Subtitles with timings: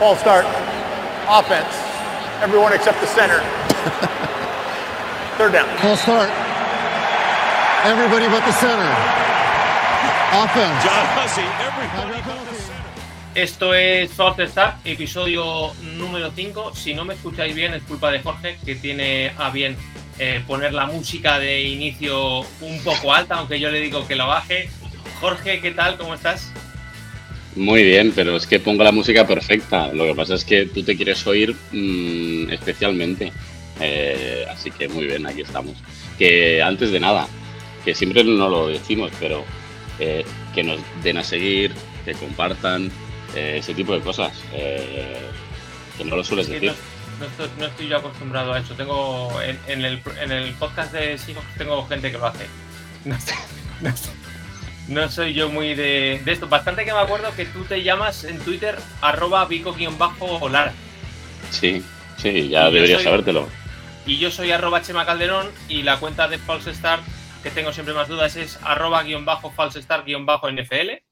[0.00, 0.46] False start.
[1.28, 1.76] Offense.
[2.40, 3.40] Everyone except the center.
[5.36, 5.68] Third down.
[5.76, 6.30] False start.
[7.84, 8.88] Everybody but the center.
[10.32, 10.82] Offense.
[10.82, 12.80] John Hussey, everybody but the center.
[13.34, 16.74] Esto es False Start, episodio número 5.
[16.74, 19.76] Si no me escucháis bien, es culpa de Jorge, que tiene a bien
[20.18, 24.26] eh, poner la música de inicio un poco alta, aunque yo le digo que lo
[24.28, 24.70] baje.
[25.20, 25.98] Jorge, ¿qué tal?
[25.98, 26.50] ¿Cómo estás?
[27.56, 29.92] Muy bien, pero es que pongo la música perfecta.
[29.92, 33.32] Lo que pasa es que tú te quieres oír mm, especialmente.
[33.80, 35.74] Eh, así que muy bien, aquí estamos.
[36.18, 37.26] Que antes de nada,
[37.84, 39.44] que siempre no lo decimos, pero
[39.98, 41.72] eh, que nos den a seguir,
[42.04, 42.90] que compartan,
[43.34, 44.32] eh, ese tipo de cosas.
[44.54, 45.16] eh,
[45.98, 46.72] que no lo sueles Sí, decir.
[46.72, 48.74] no, no estoy, no estoy yo acostumbrado a eso.
[48.74, 52.46] Tengo en, en el, en el podcast de Seahawks tengo gente que lo hace.
[53.04, 53.34] No, sé-
[53.80, 54.10] no sé-
[54.90, 56.48] no soy yo muy de, de esto.
[56.48, 60.72] Bastante que me acuerdo que tú te llamas en Twitter arroba vico-olar.
[61.50, 61.82] Sí,
[62.18, 63.48] sí, ya Y deberías soy- sabértelo.
[64.06, 67.02] Y yo soy arroba Chema Calderón y la cuenta de False Start,
[67.42, 69.52] que tengo siempre más dudas, es arroba guion bajo
[70.04, 71.02] guion bajo NFL.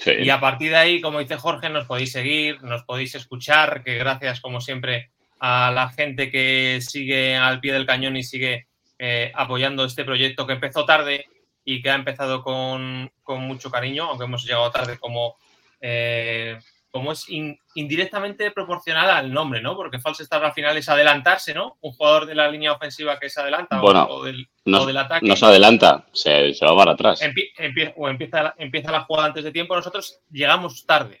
[0.00, 0.12] Sí.
[0.22, 3.96] Y a partir de ahí, como dice Jorge, nos podéis seguir, nos podéis escuchar, que
[3.96, 9.32] gracias como siempre a la gente que sigue al pie del cañón y sigue eh,
[9.34, 11.26] apoyando este proyecto que empezó tarde
[11.70, 15.36] y que ha empezado con, con mucho cariño, aunque hemos llegado tarde como,
[15.82, 16.58] eh,
[16.90, 19.76] como es in- indirectamente proporcional al nombre, ¿no?
[19.76, 21.76] Porque false start al final es adelantarse, ¿no?
[21.82, 24.86] Un jugador de la línea ofensiva que se adelanta o- Bueno, o, del, Nos, o
[24.86, 25.26] del ataque.
[25.26, 27.20] nos adelanta, se, se va para atrás.
[27.20, 31.20] Empie- empie- o empieza la, empieza la jugada antes de tiempo, nosotros llegamos tarde,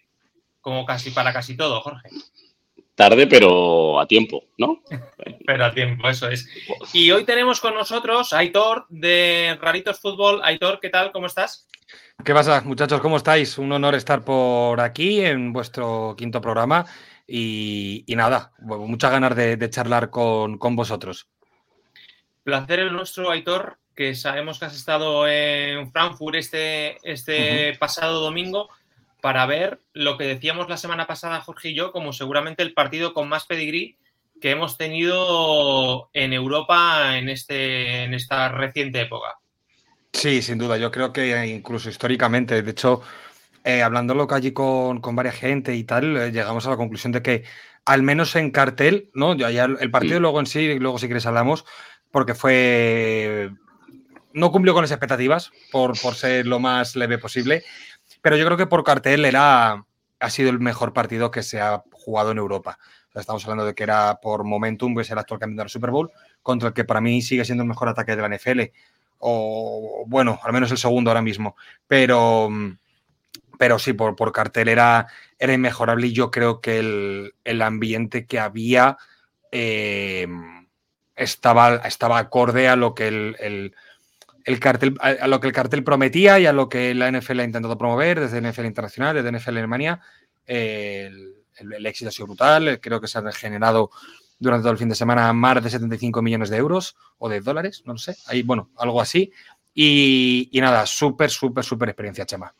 [0.62, 2.08] como casi para casi todo, Jorge.
[2.98, 4.82] Tarde, pero a tiempo, ¿no?
[5.46, 6.48] Pero a tiempo, eso es.
[6.92, 10.40] Y hoy tenemos con nosotros a Aitor de Raritos Fútbol.
[10.42, 11.12] Aitor, ¿qué tal?
[11.12, 11.68] ¿Cómo estás?
[12.24, 13.00] ¿Qué pasa, muchachos?
[13.00, 13.56] ¿Cómo estáis?
[13.56, 16.86] Un honor estar por aquí en vuestro quinto programa
[17.24, 21.28] y, y nada, muchas ganas de, de charlar con, con vosotros.
[22.42, 28.68] Placer el nuestro, Aitor, que sabemos que has estado en Frankfurt este, este pasado domingo
[29.28, 33.12] para ver lo que decíamos la semana pasada, Jorge y yo, como seguramente el partido
[33.12, 33.98] con más pedigrí
[34.40, 39.36] que hemos tenido en Europa en, este, en esta reciente época.
[40.14, 43.02] Sí, sin duda, yo creo que incluso históricamente, de hecho,
[43.64, 47.20] eh, hablándolo allí con, con varias gente y tal, eh, llegamos a la conclusión de
[47.20, 47.44] que
[47.84, 49.36] al menos en cartel, ¿no?
[49.36, 50.22] Ya, ya el partido Mm.
[50.22, 51.66] luego en sí, luego si quieres hablamos,
[52.10, 53.50] porque fue...
[54.32, 57.62] No cumplió con las expectativas por, por ser lo más leve posible,
[58.22, 59.84] pero yo creo que por cartel era,
[60.20, 62.78] ha sido el mejor partido que se ha jugado en Europa.
[63.14, 66.10] Estamos hablando de que era por momentum, pues el actual campeón del Super Bowl,
[66.42, 68.72] contra el que para mí sigue siendo el mejor ataque de la NFL
[69.18, 71.56] o bueno, al menos el segundo ahora mismo,
[71.88, 72.48] pero,
[73.58, 75.06] pero sí, por, por cartel era,
[75.38, 78.96] era inmejorable y yo creo que el, el ambiente que había
[79.50, 80.28] eh,
[81.16, 83.74] estaba, estaba acorde a lo que el-
[84.48, 87.40] el cartel, a, a lo que el cartel prometía y a lo que la NFL
[87.40, 90.00] ha intentado promover desde NFL Internacional, desde NFL Alemania.
[90.46, 93.90] Eh, el, el- el éxito ha sido brutal, creo que se han generado
[94.38, 97.82] durante todo el fin de semana más de 75 millones de euros o de dólares,
[97.84, 99.32] no lo sé, ahí, bueno, algo así.
[99.74, 102.52] Y, y nada, súper, súper, súper experiencia, Chema.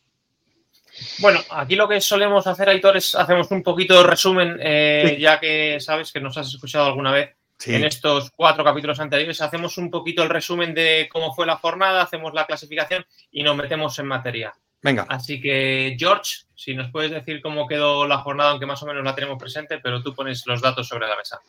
[1.21, 5.22] Bueno, aquí lo que solemos hacer, Aitor, es hacemos un poquito de resumen, eh, Sí.
[5.22, 7.31] ya que sabes que nos has escuchado alguna vez
[7.67, 9.41] en estos cuatro capítulos anteriores.
[9.41, 13.57] Hacemos un poquito el resumen de cómo fue la jornada, hacemos la clasificación y nos
[13.57, 14.55] metemos en materia.
[14.81, 18.87] Venga, Así que, George, si nos puedes decir cómo quedó la jornada, aunque más o
[18.87, 21.41] menos la tenemos presente, pero tú pones los datos sobre la mesa.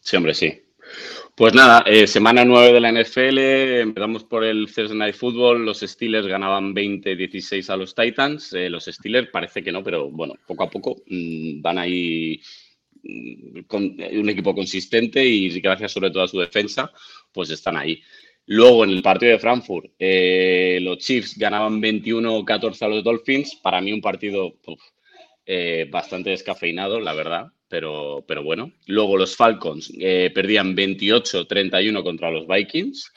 [0.00, 0.62] Sí, hombre, sí.
[1.34, 3.38] Pues nada, eh, semana 9 de la NFL,
[3.80, 8.84] empezamos por el Thursday Night Football, los Steelers ganaban 20-16 a los Titans, eh, los
[8.84, 12.40] Steelers parece que no, pero bueno, poco a poco mm, van ahí
[13.08, 16.90] eh, un equipo consistente y gracias sobre todo a su defensa,
[17.32, 18.02] pues están ahí.
[18.46, 23.80] Luego en el partido de Frankfurt, eh, los Chiefs ganaban 21-14 a los Dolphins, para
[23.80, 24.54] mí un partido
[25.44, 28.72] eh, bastante descafeinado, la verdad, pero, pero bueno.
[28.86, 33.12] Luego los Falcons eh, perdían 28-31 contra los Vikings.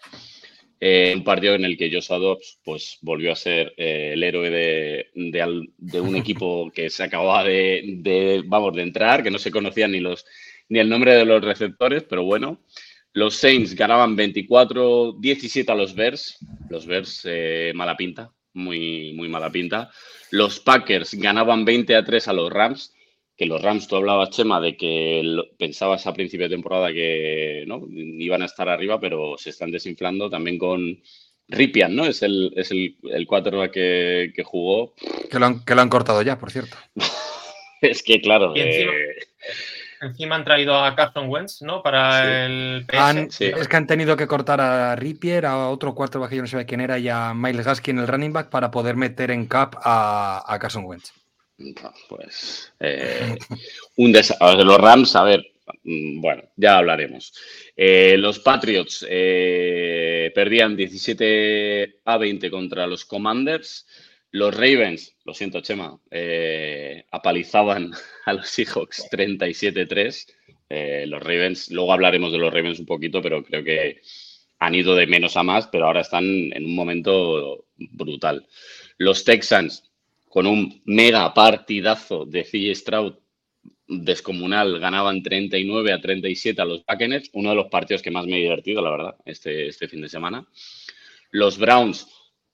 [0.82, 4.50] Eh, un partido en el que Joshua Dobbs pues, volvió a ser eh, el héroe
[4.50, 9.32] de, de al- de un equipo que se acababa de, de, vamos, de entrar, que
[9.32, 10.26] no se conocían ni, los,
[10.70, 12.62] ni el nombre de los receptores, pero bueno.
[13.12, 16.38] Los Saints ganaban 24-17 a los Bears.
[16.70, 19.90] Los Bears, eh, mala pinta, muy, muy mala pinta.
[20.32, 22.94] Los Packers ganaban 20 a 3 a los Rams,
[23.40, 27.64] que los Rams, tú hablabas, Chema, de que lo- pensabas a principio de temporada que
[27.66, 27.88] ¿no?
[27.90, 31.02] iban a estar arriba, pero se están desinflando también con
[31.48, 32.06] Ripian, ¿no?
[32.06, 33.26] Es el, es el, el
[33.72, 34.94] que, que jugó.
[35.32, 36.76] que lo, han, que lo han cortado ya, por cierto.
[37.82, 38.52] Es que, claro.
[38.58, 39.16] Y encima- eh,
[40.02, 41.82] Encima han traído a Carson Wentz, ¿no?
[41.82, 42.28] Para Sí.
[42.52, 42.98] el PS.
[42.98, 43.46] Han- Sí.
[43.46, 46.66] Es que han tenido que cortar a Rippier, a otro cuarto que yo no sé
[46.66, 50.44] quién era, y a Miles Gaskin, el running back, para poder meter en cap a,
[50.46, 51.14] a Carson Wentz.
[52.08, 52.74] Pues.
[52.80, 53.38] eh,
[53.98, 55.46] un desa- a ver, Los Rams, a ver.
[55.84, 57.34] mm, Bueno, ya hablaremos.
[57.76, 63.86] Eh, los Patriots eh, perdían 17 a 20 contra los Commanders.
[64.32, 67.92] Los Ravens, lo siento, Chema, eh, apalizaban
[68.26, 70.28] a los Seahawks 37-3.
[70.70, 74.02] Eh, los Ravens, luego hablaremos de los Ravens un poquito, pero creo que
[74.60, 78.46] han ido de menos a más, pero ahora están en un momento brutal.
[78.98, 79.89] Los Texans,
[80.30, 83.14] con un mega partidazo de CJ Stroud
[83.88, 88.38] descomunal, ganaban 39 a 37 a los Buccaneers, uno de los partidos que más me
[88.38, 90.48] he divertido, la verdad, este, este fin de semana.
[91.32, 92.08] Los Browns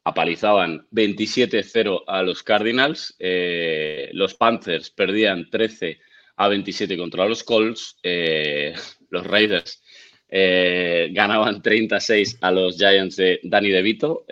[0.06, 3.16] apalizaban 27-0 a los Cardinals.
[3.19, 6.00] eh, los Panthers perdían 13
[6.38, 7.98] a 27 contra los Colts.
[8.04, 8.74] eh,
[9.10, 9.81] los Raiders
[10.30, 14.25] eh, ganaban 36 a los Giants de Danny DeVito.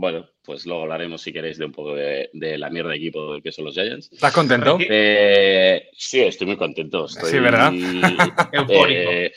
[0.00, 3.32] Bueno, pues luego hablaremos, si queréis, de un poco de, de la mierda de equipo
[3.32, 4.08] del que son los Giants.
[4.12, 4.78] ¿Estás contento?
[4.80, 7.06] Eh, sí, estoy muy contento.
[7.06, 7.72] Estoy, Sí, ¿verdad?
[8.52, 9.32] Eufórico, eh.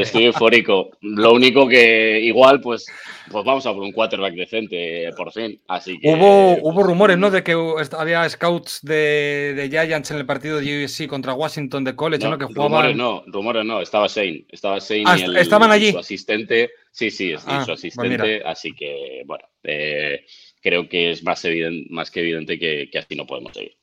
[0.00, 0.90] Estoy eufórico.
[1.00, 2.84] Lo único que igual, pues,
[3.30, 5.58] pues vamos a por un quarterback decente, por fin.
[5.68, 6.08] Así que.
[6.12, 7.30] Hubo, hubo rumores, ¿no?
[7.30, 7.56] De que
[7.98, 12.32] había scouts de, de Giants en el partido de USC contra Washington de college, ¿no?
[12.32, 12.96] No, Que rumores jugaban.
[12.96, 13.80] no, rumores no.
[13.80, 14.44] Estaba Shane.
[14.50, 15.92] Estaba Shane Ah, y el- ¿estaban allí?
[15.92, 16.70] su asistente.
[16.90, 18.42] Sí, sí, es- Ah, su pues asistente.
[18.44, 20.24] así que, bueno, eh,
[20.60, 23.76] creo que es más, evidente, más que evidente que, que así no podemos seguir.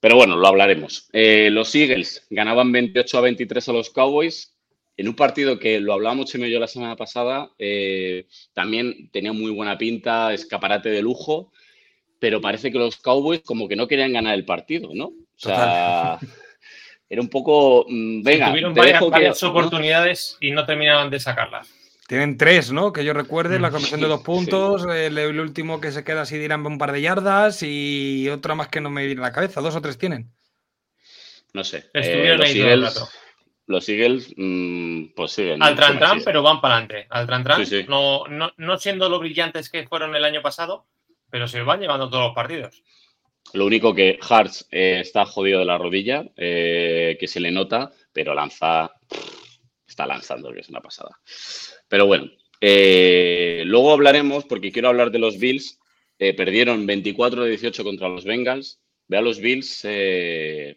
[0.00, 1.08] Pero bueno, lo hablaremos.
[1.12, 4.54] Eh, los Eagles ganaban 28 a 23 a los Cowboys.
[4.96, 9.32] En un partido que lo hablábamos Chema y yo la semana pasada, eh, también tenía
[9.32, 11.52] muy buena pinta, escaparate de lujo,
[12.18, 15.06] pero parece que los Cowboys como que no querían ganar el partido, ¿no?
[15.06, 16.18] O sea,
[17.08, 19.50] era un poco, mm, venga, Tuvieron te varias, dejo que- varias ¿no?
[19.50, 21.68] oportunidades y no terminaban de sacarlas.
[22.06, 22.92] Tienen tres, ¿no?
[22.92, 24.26] Que yo recuerde, la conversión de dos Sí.
[24.26, 28.54] puntos, el, el último que se queda así dirán un par de yardas y otra
[28.54, 29.60] más que no me viene a la cabeza.
[29.62, 30.30] Dos o tres tienen.
[31.54, 31.88] No sé.
[31.94, 33.08] Estuvieron los ahí todo el Eagles, rato.
[33.66, 35.62] los Eagles, mm, pues siguen.
[35.62, 37.06] Al tran tran, pero van para adelante.
[37.08, 37.86] Al tran tran, Sí, sí.
[37.88, 40.86] No, no, no siendo lo brillantes que fueron el año pasado,
[41.30, 42.82] pero se van llevando todos los partidos.
[43.54, 47.92] Lo único que Hartz eh, está jodido de la rodilla, eh, que se le nota,
[48.12, 48.90] pero lanza,
[49.86, 51.18] está lanzando, que es una pasada.
[51.94, 52.28] Pero bueno,
[52.60, 55.78] eh, luego hablaremos, porque quiero hablar de los Bills.
[56.18, 58.80] Eh, perdieron 24 de 18 contra los Bengals.
[59.06, 60.76] Ve a los Bills eh,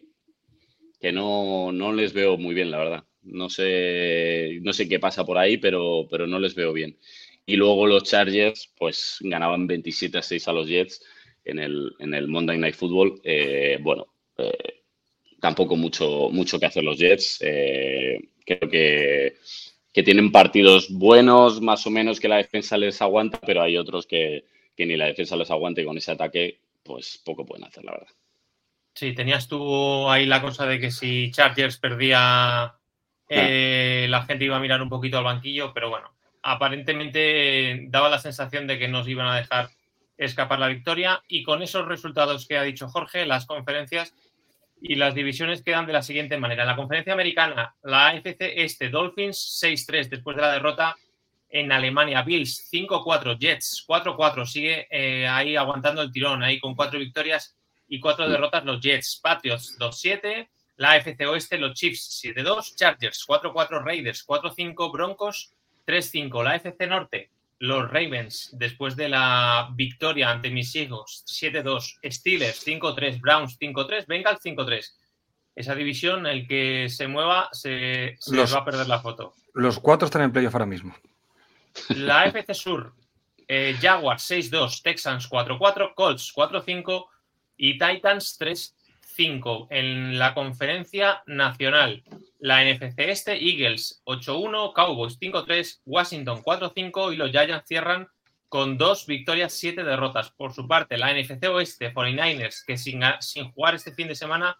[1.00, 3.04] que no, no les veo muy bien, la verdad.
[3.22, 6.96] No sé, no sé qué pasa por ahí, pero, pero no les veo bien.
[7.44, 11.04] Y luego los Chargers, pues ganaban 27 a 6 a los Jets
[11.44, 13.20] en el, en el Monday Night Football.
[13.80, 14.06] Bueno,
[15.40, 17.38] tampoco mucho, mucho que hacer los Jets.
[17.40, 19.34] Creo que,
[19.98, 24.06] que tienen partidos buenos, más o menos, que la defensa les aguanta, pero hay otros
[24.06, 24.44] que,
[24.76, 27.90] que ni la defensa les aguante y con ese ataque, pues poco pueden hacer, la
[27.90, 28.06] verdad.
[28.94, 32.76] Sí, tenías tú ahí la cosa de que si Chargers perdía,
[33.28, 36.12] eh, la gente iba a mirar un poquito al banquillo, pero bueno,
[36.42, 39.68] aparentemente daba la sensación de que nos iban a dejar
[40.16, 44.14] escapar la victoria y con esos resultados que ha dicho Jorge, las conferencias
[44.80, 46.62] y las divisiones quedan de la siguiente manera.
[46.62, 50.96] En la conferencia americana, la AFC este, Dolphins 6-3 después de la derrota
[51.50, 56.98] en Alemania, Bills 5-4, Jets 4-4, sigue eh, ahí aguantando el tirón, ahí con cuatro
[56.98, 57.56] victorias
[57.88, 63.82] y cuatro derrotas los Jets, Patriots 2-7, la AFC Oeste, los Chiefs 7-2, Chargers 4-4,
[63.82, 65.52] Raiders 4-5, Broncos
[65.86, 72.64] 3-5, la AFC Norte, los Ravens después de la victoria ante mis hijos 7-2, Steelers
[72.66, 74.86] 5-3, Browns 5-3, Bengals 5-3.
[75.56, 79.34] Esa división, el que se mueva, se, se Los- va a perder la foto.
[79.54, 80.94] Los cuatro están en playoff ahora mismo.
[81.96, 82.94] La FC Sur,
[83.48, 87.06] eh, Jaguars 6-2, Texans 4-4, Colts 4-5
[87.56, 89.66] y Titans 3-5.
[89.70, 92.04] En la conferencia nacional,
[92.38, 98.08] la NFC Este, Eagles 8-1, Cowboys 5-3, Washington 4-5 y los Giants cierran
[98.48, 100.30] con dos victorias, siete derrotas.
[100.30, 104.56] Por su parte, la NFC Oeste, 49ers, que sin, sin jugar este fin de semana,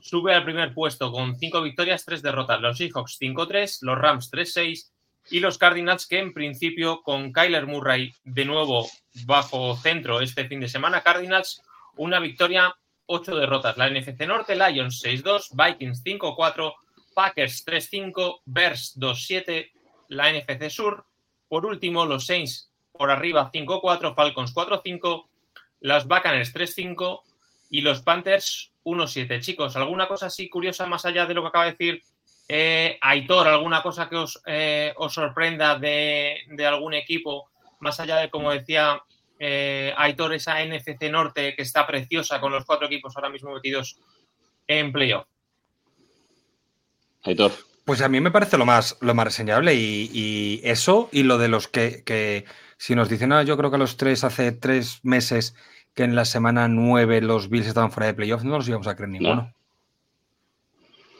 [0.00, 2.60] sube al primer puesto con cinco victorias, tres derrotas.
[2.60, 4.90] Los Seahawks 5-3, los Rams 3-6
[5.30, 8.88] y los Cardinals que en principio con Kyler Murray de nuevo
[9.24, 11.62] bajo centro este fin de semana, Cardinals
[11.96, 12.74] una victoria,
[13.06, 13.76] ocho derrotas.
[13.76, 16.72] La NFC Norte, Lions 6-2, Vikings 5-4,
[17.14, 19.70] Packers 3-5, Bears 2-7,
[20.08, 21.06] la NFC Sur.
[21.48, 25.26] Por último, los Saints por arriba 5-4, Falcons 4-5,
[25.80, 27.22] las Buccaneers 3-5,
[27.72, 29.40] y los Panthers 1-7.
[29.40, 32.02] Chicos, ¿alguna cosa así curiosa más allá de lo que acaba de decir
[32.46, 33.48] eh, Aitor?
[33.48, 37.48] ¿Alguna cosa que os, eh, os sorprenda de, de, algún equipo?
[37.80, 39.02] Más allá de, como decía
[39.38, 43.98] eh, Aitor, esa NFC Norte que está preciosa con los cuatro equipos ahora mismo metidos
[44.66, 45.26] en playoff.
[47.22, 47.52] Aitor.
[47.84, 51.38] Pues a mí me parece lo más, lo más reseñable y, y eso y lo
[51.38, 52.44] de los que, que
[52.76, 55.54] si nos dicen, ah, yo creo que a los tres, hace tres meses
[55.94, 58.96] que en la semana nueve los Bills estaban fuera de playoff, no los íbamos a
[58.96, 59.34] creer ninguno.
[59.34, 59.54] No.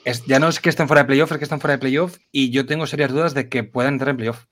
[0.04, 2.18] Es, ya no es que estén fuera de playoff, es que están fuera de playoff
[2.32, 4.47] y yo tengo serias dudas de que puedan entrar en playoff.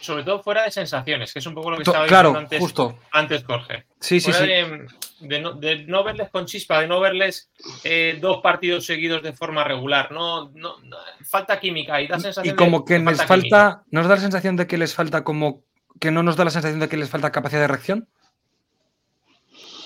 [0.00, 2.60] Sobre todo fuera de sensaciones, que es un poco lo que estaba claro, diciendo antes,
[2.60, 2.98] justo.
[3.10, 3.86] antes Jorge.
[3.98, 4.52] Sí, sí, fuera sí.
[4.52, 4.86] De,
[5.20, 7.50] de, no, de, no, verles con chispa, de no verles
[7.82, 10.12] eh, dos partidos seguidos de forma regular.
[10.12, 10.76] No, no,
[11.24, 14.56] falta química y da sensación y como de que les falta, nos da la sensación
[14.56, 15.64] de que les falta como
[15.98, 18.08] que no nos da la sensación de que les falta capacidad de reacción.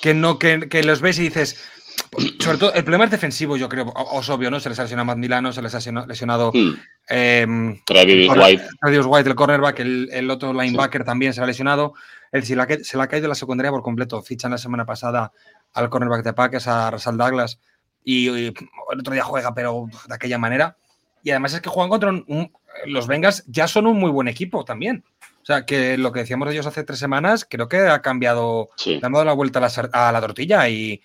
[0.02, 1.64] Que no, que, que los ves y dices,
[2.40, 3.92] sobre todo, el problema es defensivo, yo creo.
[4.18, 4.60] Es obvio, ¿no?
[4.60, 6.52] Se les ha lesionado Matt Milano, se les ha lesionado.
[6.52, 6.74] Hmm.
[7.08, 8.64] Eh, Travis White.
[8.80, 11.06] Travis White, el cornerback, el, el otro linebacker sí.
[11.06, 11.94] también se ha lesionado.
[12.30, 14.22] Es decir, la que, se le ha caído la secundaria por completo.
[14.22, 15.32] Fichan la semana pasada
[15.72, 17.58] al cornerback de Packers, a Russell Douglas,
[18.04, 20.76] y, y, el otro día juega, pero de aquella manera.
[21.22, 22.52] Y además es que juegan contra un, un,
[22.86, 25.04] los Bengals, ya son un muy buen equipo también.
[25.42, 28.68] O sea, que lo que decíamos de ellos hace tres semanas, creo que ha cambiado,
[28.76, 28.98] sí.
[29.00, 31.02] dando la vuelta a la, a la tortilla y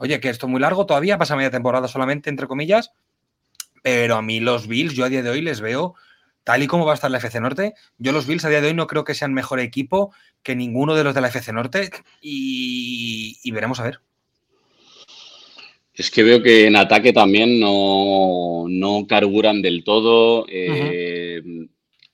[0.00, 2.92] oye, que esto es muy largo todavía, pasa media temporada solamente, entre comillas,
[3.82, 5.94] pero a mí los Bills, yo a día de hoy les veo,
[6.42, 8.68] tal y como va a estar la FC Norte, yo los Bills a día de
[8.68, 11.90] hoy no creo que sean mejor equipo que ninguno de los de la FC Norte
[12.20, 14.00] y, y veremos a ver.
[15.92, 20.46] Es que veo que en ataque también no, no carburan del todo.
[20.48, 21.68] Eh, uh -huh.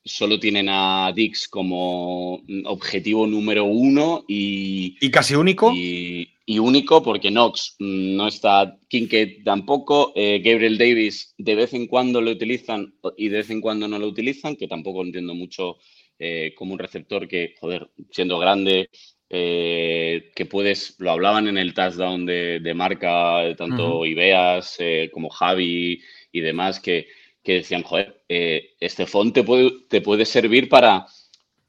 [0.06, 4.96] Solo tienen a Dix como objetivo número uno y.
[5.00, 5.72] Y casi único.
[5.74, 11.88] Y, y único porque Knox no está, Kincaid tampoco, eh, Gabriel Davis de vez en
[11.88, 15.78] cuando lo utilizan y de vez en cuando no lo utilizan, que tampoco entiendo mucho
[16.20, 18.90] eh, como un receptor que, joder, siendo grande,
[19.28, 24.08] eh, que puedes, lo hablaban en el touchdown de, de marca, tanto uh -huh.
[24.08, 24.78] Ibeas
[25.12, 27.08] como Javi y demás, que,
[27.46, 31.06] que decían, joder, este font te puede, te puede servir para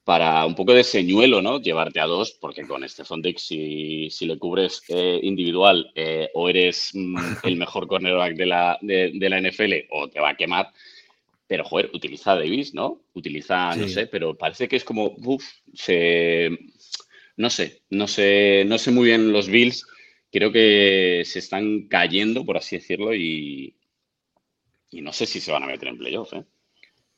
[0.08, 1.60] para un poco de señuelo, ¿no?
[1.60, 6.48] Llevarte a dos, porque con este Fondex, si, si le cubres eh, individual eh, o
[6.48, 10.38] eres mm, el mejor cornerback de la, de, de, la NFL o te va a
[10.38, 10.72] quemar.
[11.46, 13.02] Pero, joder, utiliza Davis, ¿no?
[13.16, 13.80] Utiliza, sí.
[13.82, 15.44] no sé, pero parece que es como, uff,
[15.74, 16.58] se...
[17.36, 19.86] No sé, no sé, no sé muy bien los Bills.
[20.32, 23.76] Creo que se están cayendo, por así decirlo, y,
[24.90, 26.44] y no sé si se van a meter en playoff, ¿eh?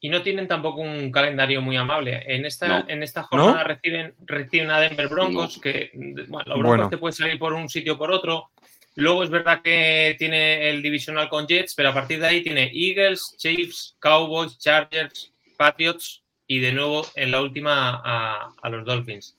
[0.02, 2.24] y no tienen tampoco un calendario muy amable.
[2.26, 2.86] En esta, no.
[2.88, 3.64] en esta jornada ¿No?
[3.66, 5.62] reciben, reciben a Denver Broncos, no.
[5.62, 6.90] que bueno, los Broncos bueno.
[6.90, 8.52] te pueden salir por un sitio o por otro.
[8.96, 12.72] Luego es verdad que tiene el divisional con Jets, pero a partir de ahí tiene
[12.74, 19.38] Eagles, Chiefs, Cowboys, Chargers, Patriots y de nuevo en la última a, a los Dolphins.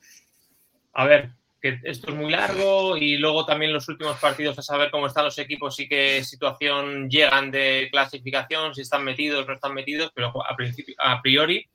[0.92, 4.90] A ver, que esto es muy largo y luego también los últimos partidos a saber
[4.90, 9.74] cómo están los equipos y qué situación llegan de clasificación, si están metidos no están
[9.74, 11.68] metidos, pero a, principio, a priori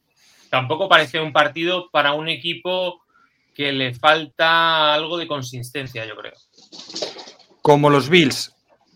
[0.50, 3.04] tampoco parece un partido para un equipo
[3.54, 6.34] que le falta algo de consistencia, yo creo.
[7.62, 8.54] Como los Bills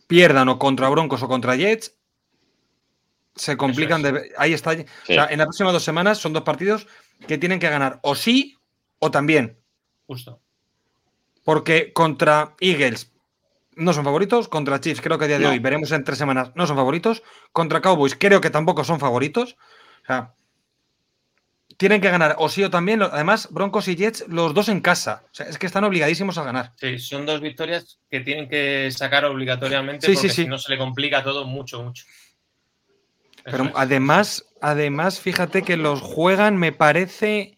[0.08, 1.96] pierdan o contra Broncos o contra Jets,
[3.36, 4.14] se complican es.
[4.14, 4.32] de...
[4.38, 4.76] Ahí está.
[4.76, 4.86] Sí.
[5.04, 6.88] O sea, en las próximas dos semanas son dos partidos
[7.28, 8.58] que tienen que ganar o sí
[9.00, 9.60] o también.
[10.08, 10.42] Justo.
[11.50, 13.12] Porque contra Eagles
[13.76, 15.50] no son favoritos, contra Chiefs creo que a día de no.
[15.50, 19.58] hoy veremos en tres semanas no son favoritos, contra Cowboys creo que tampoco son favoritos.
[20.04, 20.36] O sea,
[21.76, 23.02] tienen que ganar o sí o también.
[23.02, 25.24] Además, Broncos y Jets, los dos en casa.
[25.26, 26.74] O sea, es que están obligadísimos a ganar.
[26.76, 30.42] Sí, son dos victorias que tienen que sacar obligatoriamente sí, porque sí, sí.
[30.44, 32.06] si no se le complica todo mucho, mucho.
[33.44, 37.58] Pero además, además, fíjate que los juegan, me parece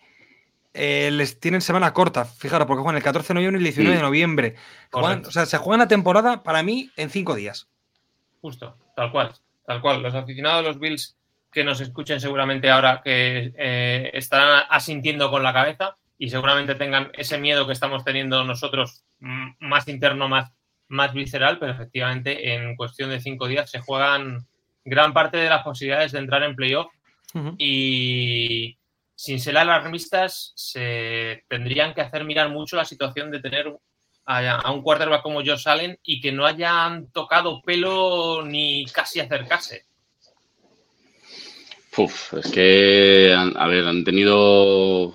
[0.73, 3.93] eh, les tienen semana corta, fijaros, porque juegan el 14 de noviembre y el 19
[3.93, 3.97] sí.
[3.97, 4.55] de noviembre.
[4.91, 7.67] Juegan, o sea, se juegan la temporada para mí en cinco días.
[8.41, 9.33] Justo, tal cual,
[9.65, 10.01] tal cual.
[10.01, 11.17] Los aficionados de los Bills
[11.51, 17.11] que nos escuchen seguramente ahora que eh, estarán asintiendo con la cabeza y seguramente tengan
[17.13, 20.51] ese miedo que estamos teniendo nosotros más interno, más,
[20.87, 24.47] más visceral, pero efectivamente en cuestión de cinco días se juegan
[24.85, 26.93] gran parte de las posibilidades de entrar en playoff
[27.33, 27.55] uh -huh.
[27.57, 28.77] y
[29.21, 33.71] sin ser alarmistas, se tendrían que hacer mirar mucho la situación de tener
[34.25, 39.85] a, un quarterback como Josh Allen y que no hayan tocado pelo ni casi acercarse.
[41.95, 45.13] Uf, es que, a ver, han tenido,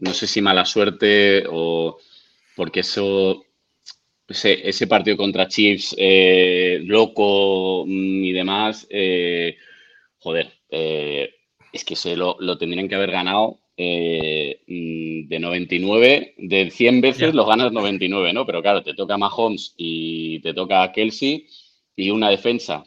[0.00, 1.98] no sé si mala suerte o
[2.56, 3.44] porque eso
[4.26, 9.58] ese, ese partido contra Chiefs, eh, loco mm, y demás, eh,
[10.20, 11.34] joder, eh,
[11.74, 17.00] es que se lo, lo tendrían que haber ganado eh, mm, de 99, de 100
[17.00, 17.32] veces Ya.
[17.32, 18.46] lo ganas 99, ¿no?
[18.46, 21.46] Pero claro, te toca Mahomes y te toca Kelsey
[21.96, 22.84] y una defensa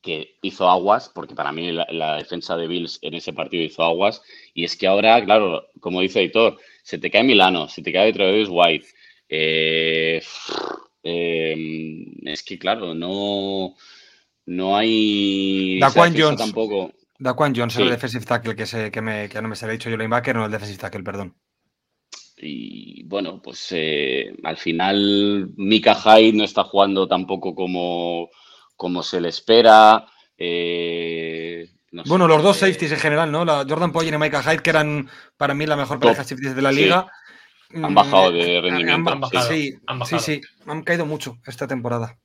[0.00, 3.82] que hizo aguas, porque para mí la, la defensa de Bills en ese partido hizo
[3.82, 4.22] aguas,
[4.54, 8.12] y es que ahora, claro, como dice Héctor, se te cae Milano, se te cae
[8.12, 8.86] Travis White,
[9.28, 10.22] eh,
[11.02, 13.74] eh, es que claro, no,
[14.46, 16.38] no hay Daquan Jones.
[16.38, 16.92] tampoco.
[17.18, 17.82] Daquan Sí.
[17.82, 19.96] el defensive tackle que, se, que, me, que no me se le ha dicho yo
[19.96, 21.36] linebacker, no el defensive tackle, perdón.
[22.40, 28.28] Y bueno, pues eh, al final Mika Hyde no está jugando tampoco como,
[28.76, 30.06] como se le espera.
[30.36, 33.44] eh, no sé, Bueno, los dos eh, safeties en general, ¿no?
[33.44, 36.54] La Jordan Poyer y Micah Hyde, que eran para mí la mejor pareja de safeties
[36.54, 36.82] de la Sí.
[36.82, 37.10] liga.
[37.74, 39.20] Han mm, bajado de han- rendimiento, Han, sí.
[39.20, 40.20] bajado, sí, Han sí, bajado.
[40.22, 42.16] sí, han caído mucho esta temporada.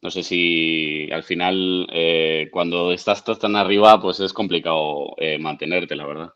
[0.00, 5.96] No sé si al final, eh, cuando estás tan- arriba, pues es complicado eh, mantenerte,
[5.96, 6.32] la verdad.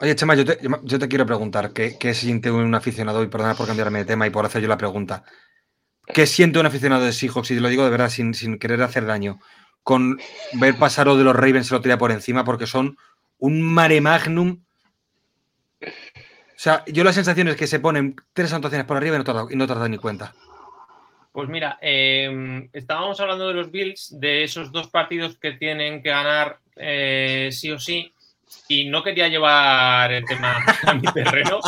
[0.00, 3.22] Oye, Chema, yo te, yo te quiero preguntar, ¿qué, qué siente un aficionado?
[3.22, 5.24] Y perdona por cambiarme de tema y por hacer yo la pregunta.
[6.06, 7.50] ¿Qué siente un aficionado de Seahawks?
[7.52, 9.40] Y lo digo de verdad, sin, sin querer hacer daño,
[9.82, 10.18] con
[10.54, 12.96] ver pasar o de los Ravens se lo tira por encima, porque son
[13.38, 14.62] un mare magnum.
[15.82, 19.24] O sea, yo la sensación es que se ponen tres anotaciones por arriba y no
[19.24, 20.34] te y no te dado ni cuenta.
[21.34, 26.10] Pues mira, eh, estábamos hablando de los Bills, de esos dos partidos que tienen que
[26.10, 28.14] ganar eh, sí o sí,
[28.68, 31.58] y no quería llevar el tema a mi terreno,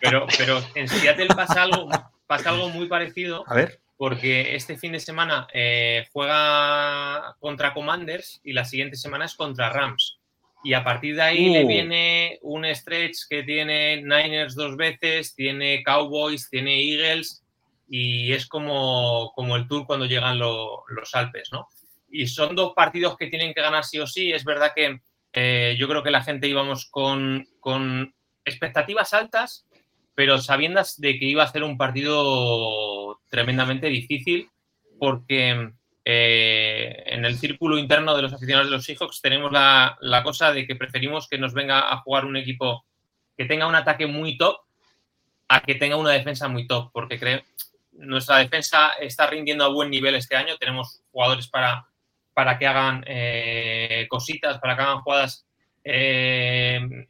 [0.00, 1.88] pero, pero en Seattle pasa algo,
[2.28, 3.80] pasa algo muy parecido, A ver.
[3.96, 9.70] porque este fin de semana eh, juega contra Commanders y la siguiente semana es contra
[9.70, 10.16] Rams.
[10.62, 11.68] Y a partir de ahí le Uh.
[11.68, 17.42] viene un stretch que tiene Niners dos veces, tiene Cowboys, tiene Eagles
[17.88, 21.68] y es como, como el tour cuando llegan lo- los Alpes, ¿no?
[22.10, 24.32] Y son dos partidos que tienen que ganar sí o sí.
[24.32, 25.00] Es verdad que
[25.32, 29.66] eh, yo creo que la gente íbamos con, con expectativas altas,
[30.14, 34.50] pero sabiendas de que iba a ser un partido tremendamente difícil
[34.98, 35.70] porque
[36.04, 40.52] eh, en el círculo interno de los aficionados de los Seahawks tenemos la, la cosa
[40.52, 42.84] de que preferimos que nos venga a jugar un equipo
[43.36, 44.56] que tenga un ataque muy top
[45.48, 47.42] a que tenga una defensa muy top, porque creo
[47.98, 50.56] nuestra defensa está rindiendo a buen nivel este año.
[50.56, 51.86] Tenemos jugadores para,
[52.34, 55.44] para que hagan eh, cositas, para que hagan jugadas
[55.84, 57.06] eh,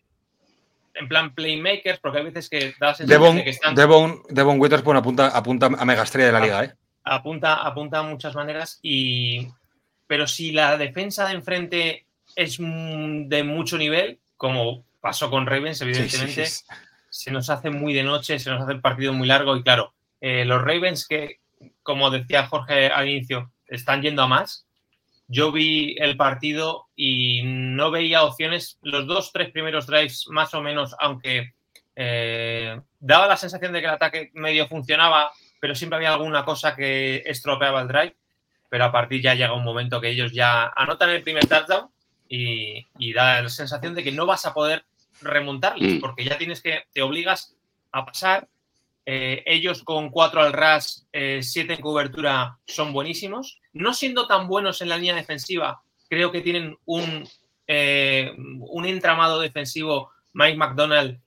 [0.94, 4.96] en plan playmakers, porque hay veces que da Devon, de que están Devon, Devon Witherspoon
[4.96, 6.74] apunta, apunta a megastrella de la liga, ¿eh?
[7.04, 9.48] apunta, apunta a muchas maneras y
[10.06, 15.84] pero si la defensa de enfrente es de mucho nivel, como pasó con Ravens, Sí,
[15.84, 16.64] sí, evidentemente, sí.
[17.10, 19.92] se nos hace muy de noche, se nos hace el partido muy largo y claro,
[20.20, 21.40] eh, los Ravens que,
[21.82, 24.66] como decía Jorge al inicio, están yendo a más.
[25.26, 28.78] Yo vi el partido y no veía opciones.
[28.82, 31.52] Los dos, tres primeros drives, más o menos, aunque
[31.94, 36.74] eh, daba la sensación de que el ataque medio funcionaba, pero siempre había alguna cosa
[36.74, 38.16] que estropeaba el drive.
[38.70, 41.88] Pero a partir ya llega un momento que ellos ya anotan el primer touchdown
[42.28, 44.84] y, y da la sensación de que no vas a poder
[45.20, 46.00] remontarles, Mm.
[46.00, 47.54] porque ya tienes que, te obligas
[47.92, 48.48] a pasar.
[49.10, 53.58] Eh, ellos con cuatro al ras, eh, siete en cobertura, son buenísimos.
[53.72, 57.26] No siendo tan buenos en la línea defensiva, creo que tienen un,
[57.66, 61.18] eh, un entramado defensivo, Mike McDonald,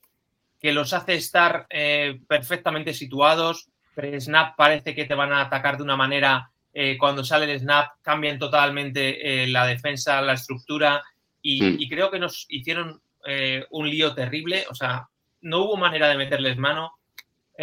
[0.60, 3.68] que los hace estar eh, perfectamente situados.
[3.96, 6.48] Pre-snap parece que te van a atacar de una manera.
[6.74, 11.02] eh, cuando sale el snap, cambian totalmente eh, la defensa, la estructura.
[11.42, 11.76] Y, Mm.
[11.82, 14.66] y creo que nos hicieron eh, un lío terrible.
[14.70, 15.08] O sea,
[15.42, 16.94] no hubo manera de meterles mano.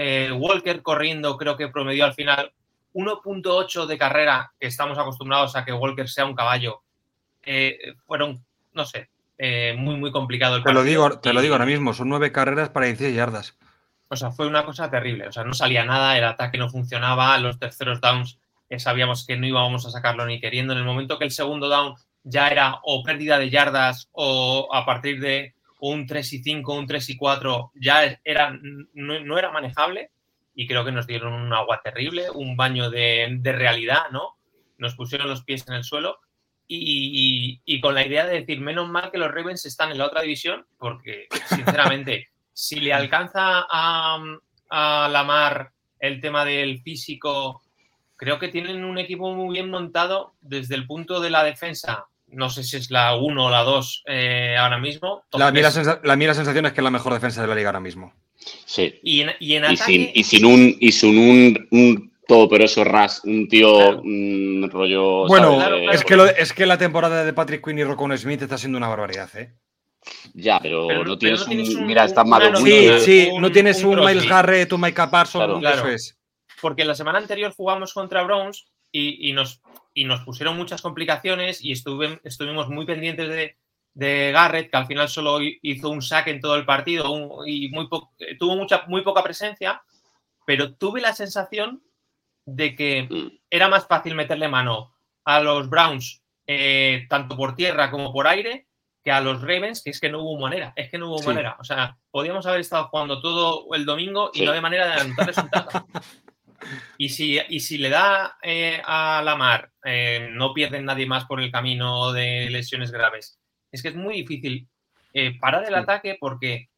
[0.01, 2.53] Eh, Walker corriendo, creo que promedió al final
[2.93, 6.83] 1.8 de carrera, que estamos acostumbrados a que Walker sea un caballo.
[7.43, 11.55] Eh, fueron, no sé, eh, muy, muy complicado el Te lo, digo, te lo digo
[11.55, 13.59] ahora mismo, son nueve carreras para 16 yardas.
[14.07, 15.27] o sea, fue una cosa terrible.
[15.27, 18.39] O sea, no salía nada, el ataque no funcionaba, los terceros downs
[18.77, 20.75] sabíamos que no íbamos a sacarlo ni queriendo.
[20.75, 24.87] En el momento que el segundo down ya era o pérdida de yardas o a
[24.87, 28.59] partir de un 3 y 5, un 3 y 4, ya era,
[28.95, 30.11] no, era manejable
[30.55, 34.37] y creo que nos dieron un agua terrible, un baño de, realidad, ¿no?
[34.77, 36.19] Nos pusieron los pies en el suelo
[36.67, 39.99] y, y- y con la idea de decir, menos mal que los Ravens están en
[39.99, 44.23] la otra división, porque sinceramente, si le alcanza a,
[44.71, 47.63] a Lamar el tema del físico,
[48.17, 52.07] creo que tienen un equipo muy bien montado desde el punto de la defensa.
[52.31, 55.25] No sé si es la 1 o la 2 eh, ahora mismo.
[55.33, 57.55] La, mí la, la mí la sensación es que es la mejor defensa de la
[57.55, 58.13] liga ahora mismo.
[58.67, 58.99] Sí.
[59.03, 59.83] y, en, y en Y ataque.
[59.85, 64.03] sin, y sin un, y sin un, un todopoderoso Ras, un tío Claro.
[64.05, 65.27] mm, rollo.
[65.27, 65.59] Bueno, ¿sabes?
[65.61, 65.93] claro, claro.
[65.93, 68.79] es, que lo- es que la temporada de Patrick Quinn y Rocco Smith está siendo
[68.79, 69.55] una barbaridad, ¿eh?
[70.35, 71.51] Ya, pero, Pero- no pero tienes no un.
[71.51, 72.57] tienes un- mira, está un- malo.
[72.59, 74.29] Sí, sí, un- no tienes un un, Miles.
[74.29, 75.77] Garrett, un Micah Parsons, Claro.
[75.79, 76.15] eso es.
[76.61, 79.61] porque la semana anterior jugamos contra Browns y, y nos,
[80.01, 83.57] y nos pusieron muchas complicaciones y estuve- estuvimos muy pendientes de,
[83.95, 87.49] de Garrett, que al final solo hi- hizo un sack en todo el partido un-
[87.49, 89.83] y muy po- tuvo mucha, muy poca presencia,
[90.47, 91.83] pero tuve la sensación
[92.47, 93.39] de que Mm.
[93.51, 98.67] era más fácil meterle mano a los Browns, eh, tanto por tierra como por aire,
[99.05, 101.27] que a los Ravens, que es que no hubo manera, es que no hubo Sí.
[101.27, 101.57] manera.
[101.61, 104.45] O sea, podíamos haber estado jugando todo el domingo y Sí.
[104.45, 105.73] no había manera de adelantar resultados.
[106.99, 111.41] Y si, y si le da eh, a Lamar, eh, no pierden nadie más por
[111.41, 113.39] el camino de lesiones graves.
[113.71, 114.69] Es que es muy difícil
[115.15, 115.81] eh, parar el Sí.
[115.81, 116.69] ataque porque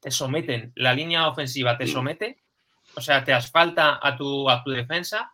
[0.00, 2.42] te someten, la línea ofensiva te somete,
[2.94, 5.30] o sea, te asfalta a tu, a tu defensa.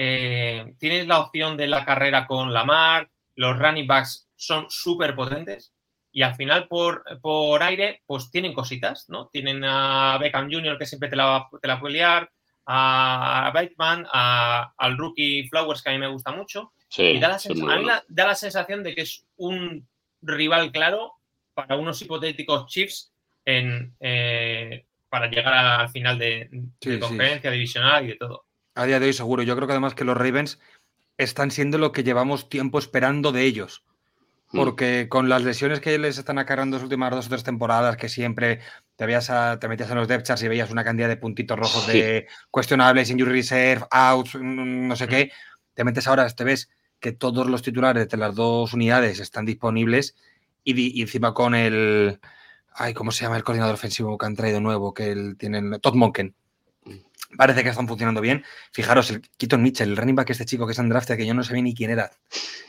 [0.00, 5.72] eh, tienes la opción de la carrera con Lamar, los running backs son súper potentes
[6.12, 9.26] y al final por, por aire pues tienen cositas, ¿no?
[9.28, 10.78] Tienen a Beckham Jr.
[10.78, 12.30] que siempre te la, te la puede liar,
[12.70, 17.28] a Bateman, a- al rookie Flowers que a mí me gusta mucho Sí, y da
[17.28, 19.86] la, sens- a mí la- da la sensación de que es un
[20.22, 21.12] rival claro
[21.54, 23.12] para unos hipotéticos Chiefs
[23.44, 26.98] en, eh, para llegar al final de, de Sí, sí.
[26.98, 28.44] conferencia divisional y de todo.
[28.74, 29.42] A día de hoy seguro.
[29.42, 30.60] Yo creo que además que los Ravens
[31.16, 33.82] están siendo lo que llevamos tiempo esperando de ellos.
[34.52, 34.58] Mm.
[34.58, 38.08] Porque con las lesiones que les están acarreando las últimas dos o tres temporadas, que
[38.08, 38.60] siempre
[38.98, 41.56] te, veías a- te metías en los depth charts y veías una cantidad de puntitos
[41.56, 41.92] rojos Sí.
[41.92, 45.30] de cuestionables, injury reserve, outs, mm, no sé qué,
[45.72, 50.16] te metes ahora, te ves que todos los titulares de las dos unidades están disponibles
[50.64, 52.18] y, encima con el...
[52.74, 54.92] Ay, ¿cómo se llama el coordinador ofensivo que han traído nuevo?
[54.92, 56.34] Que el, tienen Todd Monken.
[57.36, 58.44] Parece que están funcionando bien.
[58.72, 61.34] Fijaros, el Keaton Mitchell, el running back este chico que es en draft, que yo
[61.34, 62.10] no sabía ni quién era.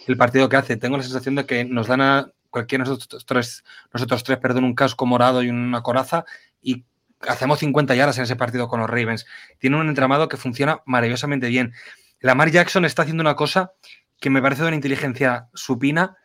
[0.06, 3.25] El partido que hace, tengo la sensación de que nos dan a cualquiera de nosotros
[3.25, 6.25] tres, nosotros tres, perdón, un casco morado y una coraza
[6.62, 6.85] y
[7.21, 9.25] hacemos 50 yardas en ese partido con los Ravens.
[9.57, 11.73] Tiene un entramado que funciona maravillosamente bien.
[12.19, 13.73] Lamar Jackson está haciendo una cosa
[14.19, 16.17] que me parece de una inteligencia supina,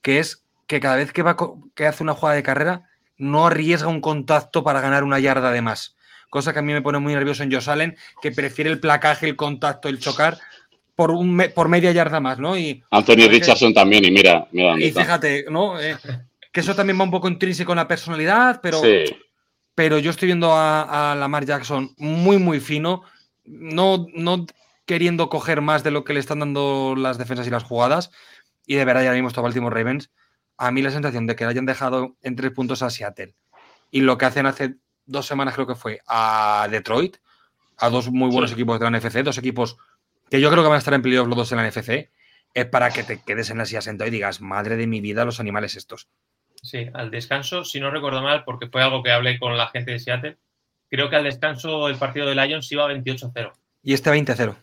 [0.00, 1.36] que es que cada vez que, va,
[1.74, 5.62] que hace una jugada de carrera, no arriesga un contacto para ganar una yarda de
[5.62, 5.96] más.
[6.30, 9.28] Cosa que a mí me pone muy nervioso en Josh Allen, que prefiere el placaje,
[9.28, 10.38] el contacto, el chocar
[10.94, 12.56] por, un me- por media yarda más, ¿no?
[12.56, 15.00] Y, Anthony Richardson también, y mira, mira dónde y está.
[15.02, 15.80] fíjate, ¿no?
[15.80, 15.96] Eh,
[16.52, 19.04] que eso también va un poco intrínseco en la personalidad, pero, Sí,
[19.74, 23.02] pero yo estoy viendo a, a Lamar Jackson muy, muy fino,
[23.44, 24.46] no, no
[24.84, 28.10] queriendo coger más de lo que le están dando las defensas y las jugadas.
[28.66, 30.10] Y de verdad, ya vimos todo Baltimore Ravens.
[30.58, 33.34] A mí la sensación de que le hayan dejado en tres puntos a Seattle
[33.90, 34.74] y lo que hacen hace
[35.06, 37.16] dos semanas, creo que fue, a Detroit,
[37.78, 38.54] a dos muy buenos Sí.
[38.54, 39.76] equipos de la NFC, dos equipos
[40.32, 42.08] que yo creo que van a estar en playoff los dos en la NFC,
[42.54, 45.24] es para que te quedes en la silla sentado y digas, madre de mi vida,
[45.24, 46.08] los animales estos.
[46.62, 49.90] Sí, al descanso, si no recuerdo mal, porque fue algo que hablé con la gente
[49.92, 50.36] de Seattle,
[50.88, 53.52] creo que al descanso el partido de Lions iba 28-0.
[53.82, 54.56] Y este 20-0.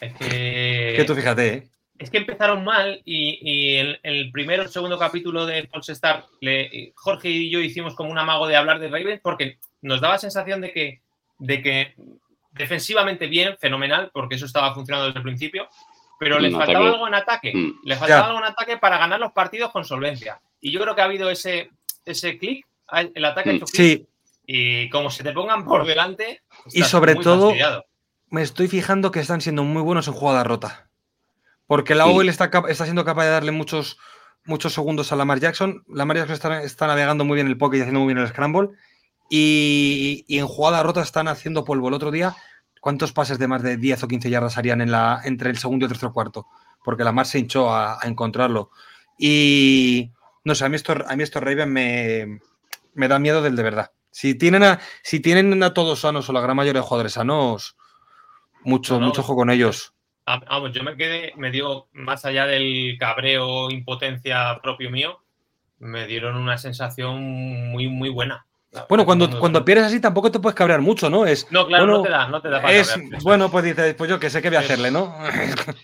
[0.00, 1.68] Es que, Que tú fíjate, ¿eh?
[1.98, 5.94] es que empezaron mal y, y el, el primero o el segundo capítulo de False
[5.94, 10.00] Start, le- Jorge y yo hicimos como un amago de hablar de Ravens porque nos
[10.00, 11.00] daba sensación de que,
[11.38, 11.94] de que
[12.58, 15.68] defensivamente bien, fenomenal, porque eso estaba funcionando desde el principio,
[16.18, 16.94] pero le En faltaba ataque.
[16.94, 17.52] algo en ataque.
[17.54, 17.80] Mm.
[17.84, 18.26] Le faltaba Ya.
[18.26, 20.40] algo en ataque para ganar los partidos con solvencia.
[20.60, 21.70] Y yo creo que ha habido ese,
[22.04, 22.66] ese clic,
[23.14, 23.56] el ataque ha Mm.
[23.56, 24.08] hecho clic, Sí,
[24.46, 26.42] y como se te pongan por delante.
[26.72, 27.84] Y sobre muy todo- fastidiado.
[28.30, 30.88] me estoy fijando que están siendo muy buenos en jugada rota.
[31.66, 32.10] Porque la Sí.
[32.14, 33.98] OL está, está siendo capaz de darle muchos,
[34.44, 35.84] muchos segundos a Lamar Jackson.
[35.86, 38.70] Lamar Jackson está, está navegando muy bien el pocket y haciendo muy bien el scramble.
[39.30, 41.88] Y, y en jugada rota están haciendo polvo.
[41.88, 42.34] El otro día,
[42.80, 45.84] ¿cuántos pases de más de 10 o 15 yardas harían en la, entre el segundo
[45.84, 46.46] y el tercer cuarto?
[46.84, 48.70] Porque Lamar se hinchó a, a encontrarlo.
[49.18, 50.12] Y
[50.44, 52.40] no sé, a mí esto, a mí esto Raven me,
[52.94, 53.92] me da miedo del de verdad.
[54.10, 57.76] Si tienen, a, si tienen a todos sanos o la gran mayoría de jugadores sanos,
[58.64, 59.94] mucho, No, no, mucho ojo con ellos.
[60.26, 65.20] Ah, Vamos, yo me quedé, me dio, más allá del cabreo, impotencia propio mío,
[65.78, 67.22] me dieron una sensación
[67.70, 68.46] muy, muy buena.
[68.88, 71.24] Bueno, cuando, cuando pierdes así tampoco te puedes cabrear mucho, ¿no?
[71.24, 73.94] Es, No, claro, bueno, no te da, no te da para es, bueno, pues dices,
[73.94, 75.14] pues yo que sé qué voy a hacerle, ¿no?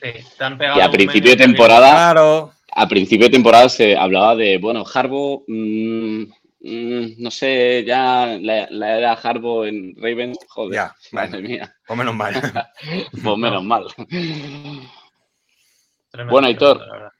[0.02, 2.52] Sí, te han pegado Y a principio de temporada- claro.
[2.72, 6.22] a principio de temporada se hablaba de, bueno, Harbo, mm,
[6.60, 11.48] mm, no sé, ya la, la era Harbo en Raven, joder, Ya, madre bueno.
[11.48, 12.34] mía, O menos mal.
[13.24, 13.86] pues menos mal.
[16.10, 17.12] Tremendo, Bueno, Aitor, la verdad.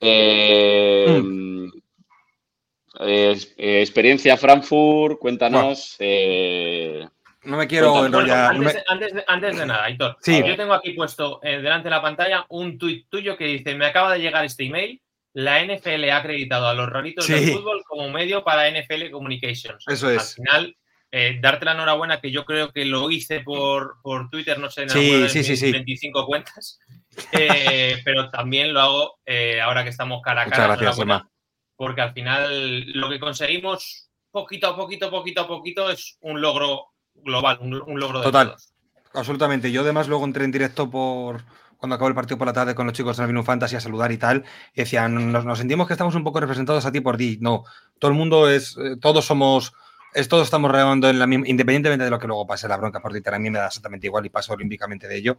[3.01, 5.97] Eh, eh, experiencia Frankfurt, cuéntanos.
[5.99, 7.07] eh,
[7.45, 8.11] No me quiero Cuéntanos.
[8.25, 8.55] Bueno, enrollar.
[8.55, 10.43] no antes, me- de, antes de- antes de nada, Aitor, Sí.
[10.47, 13.87] yo tengo aquí puesto eh, delante de la pantalla un tuit tuyo que dice: Me
[13.87, 15.01] acaba de llegar este email.
[15.35, 17.33] La NFL ha acreditado a los raritos Sí.
[17.33, 19.85] del fútbol como medio para NFL Communications.
[19.89, 20.37] Eso Al es.
[20.37, 20.77] final,
[21.11, 24.83] eh, darte la enhorabuena, que yo creo que lo hice por, por Twitter, no sé,
[24.85, 25.73] en Sí, alguna de sí, mis sí, sí.
[25.73, 26.79] 25 cuentas.
[27.33, 30.69] Eh, pero también lo hago eh, ahora que estamos cara a Muchas cara.
[30.77, 31.31] gracias, enhorabuena, Emma.
[31.77, 36.87] Porque al final lo que conseguimos poquito a poquito, poquito a poquito, es un logro
[37.15, 38.49] global, un, un logro de Total.
[38.49, 38.73] todos.
[39.15, 39.71] Absolutamente.
[39.71, 41.45] Yo además luego entré en directo por
[41.79, 44.11] cuando acabó el partido por la tarde con los chicos de Navinum Fantasy a saludar
[44.11, 44.45] y tal.
[44.73, 47.39] Y decían, nos, nos sentimos que estamos un poco representados a ti por ti.
[47.41, 47.65] No,
[47.99, 49.73] todo el mundo es, eh, todos somos,
[50.15, 53.01] es, todos estamos remando en la misma, independientemente de lo que luego pase la bronca
[53.01, 55.39] por Twitter, a mí me da exactamente igual y paso olímpicamente de ello.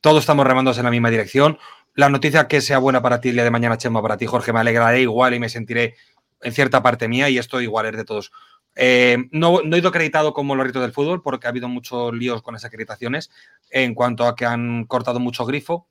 [0.00, 1.58] Todos estamos remando en la misma dirección.
[1.94, 4.52] La noticia que sea buena para ti el día de mañana, Chema, para ti, Jorge,
[4.52, 5.94] me alegraré igual y me sentiré
[6.40, 8.32] en cierta parte mía y esto igual es de todos.
[8.74, 12.14] Eh, no, no he ido acreditado como los ritos del fútbol porque ha habido muchos
[12.14, 13.30] líos con esas acreditaciones
[13.70, 15.86] en cuanto a que han cortado mucho grifo.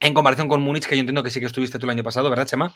[0.00, 2.28] En comparación con Múnich, que yo entiendo que sí que estuviste tú el año pasado,
[2.30, 2.74] ¿verdad, Chema?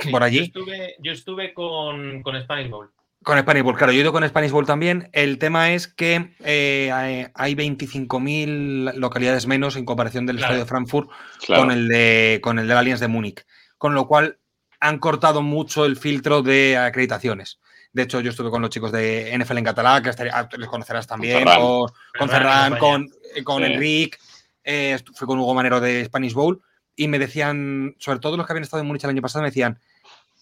[0.00, 0.38] Sí, Por Yo allí.
[0.40, 2.90] estuve, yo estuve con, con Spanish Bowl.
[3.24, 5.08] Con Spanish Bowl, claro, yo he ido con Spanish Bowl también.
[5.12, 10.52] El tema es que eh, hay- hay 25.000 localidades menos en comparación del Claro.
[10.54, 11.10] estadio de Frankfurt
[11.46, 11.62] claro.
[11.62, 13.44] con el de con el de la Allianz de Múnich.
[13.78, 14.38] Con lo cual
[14.80, 17.60] han cortado mucho el filtro de acreditaciones.
[17.92, 20.68] De hecho, yo estuve con los chicos de NFL en catalán, que estaría- ah, les
[20.68, 21.60] conocerás también, Ferran.
[21.60, 23.10] con, con Ferran con, compañía.
[23.36, 23.72] eh, con Sí.
[23.72, 24.18] Enric,
[24.64, 26.60] eh, fui con Hugo Manero de Spanish Bowl
[26.96, 29.48] y me decían, sobre todo los que habían estado en Múnich el año pasado, me
[29.48, 29.78] decían,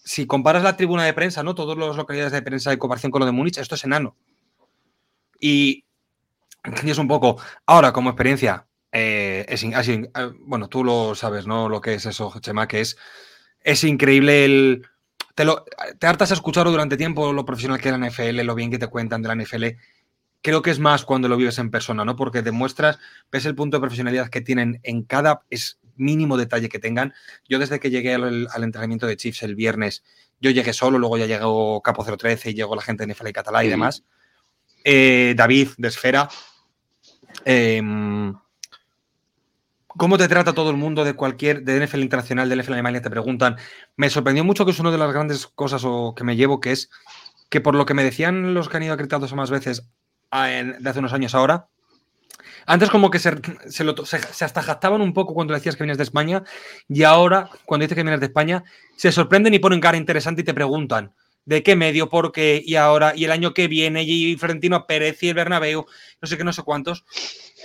[0.03, 1.55] si comparas la tribuna de prensa, ¿no?
[1.55, 4.15] Todas las localidades de prensa en comparación con lo de Múnich, esto es enano.
[5.39, 5.85] Y,
[6.85, 10.09] es un poco, ahora como experiencia, eh, es, eh,
[10.41, 11.69] bueno, tú lo sabes, ¿no?
[11.69, 12.97] Lo que es eso, Chema, que es,
[13.61, 14.87] es increíble el...
[15.35, 15.65] Te, lo,
[15.97, 18.77] te hartas a escucharlo durante tiempo, lo profesional que es la NFL, lo bien que
[18.77, 19.65] te cuentan de la NFL.
[20.43, 22.15] Creo que es más cuando lo vives en persona, ¿no?
[22.15, 22.99] Porque demuestras,
[23.31, 27.13] ves el punto de profesionalidad que tienen en cada es mínimo detalle que tengan.
[27.49, 30.03] Yo desde que llegué al, al entrenamiento de Chiefs el viernes,
[30.43, 33.33] yo llegué solo, luego ya llegó Capo 013 y llegó la gente de NFL y
[33.33, 34.03] Catalá y demás.
[34.83, 36.27] Eh, David de Esfera.
[37.45, 38.33] Em,
[39.87, 43.01] ¿Cómo te trata todo el mundo de cualquier, de NFL internacional, de NFL Alemania?
[43.01, 43.55] Te preguntan.
[43.95, 46.71] Me sorprendió mucho que es una de las grandes cosas o que me llevo, que
[46.71, 46.89] es
[47.49, 49.87] que por lo que me decían los que han ido acreditados más veces
[50.33, 51.67] en- de hace unos años ahora,
[52.65, 53.33] antes como que se,
[53.67, 56.43] se, lo- se- se hasta jactaban un poco cuando decías que vienes de España
[56.87, 58.63] y ahora cuando dices que vienes de España
[58.95, 61.13] se sorprenden y ponen cara interesante y te preguntan
[61.45, 65.21] de qué medio, por qué y ahora y el año que viene y Florentino Pérez
[65.23, 65.85] y el Bernabéu,
[66.21, 67.03] no sé qué, no sé cuántos.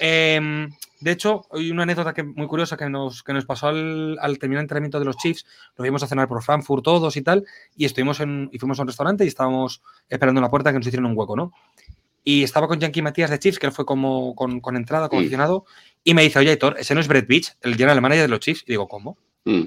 [0.00, 0.68] Em,
[1.00, 4.38] de hecho, hay una anécdota que, muy curiosa que nos, que nos pasó al, al
[4.40, 5.44] terminar el entrenamiento de los Chiefs.
[5.76, 7.44] Nos fuimos a cenar por Frankfurt todos y tal,
[7.76, 10.78] y estuvimos en, y fuimos a un restaurante y estábamos esperando en la puerta que
[10.78, 11.52] nos hicieron un hueco, ¿no?
[12.31, 15.23] Y estaba con Yankee Matías de Chiefs, que él fue como con, con entrada, como
[15.23, 15.62] Mm.
[16.05, 18.41] y me dice, oye, Héctor, ese no es Brett Beach, el general manager de los
[18.41, 18.64] Chiefs.
[18.67, 19.17] Y digo, ¿cómo?
[19.47, 19.62] Mm,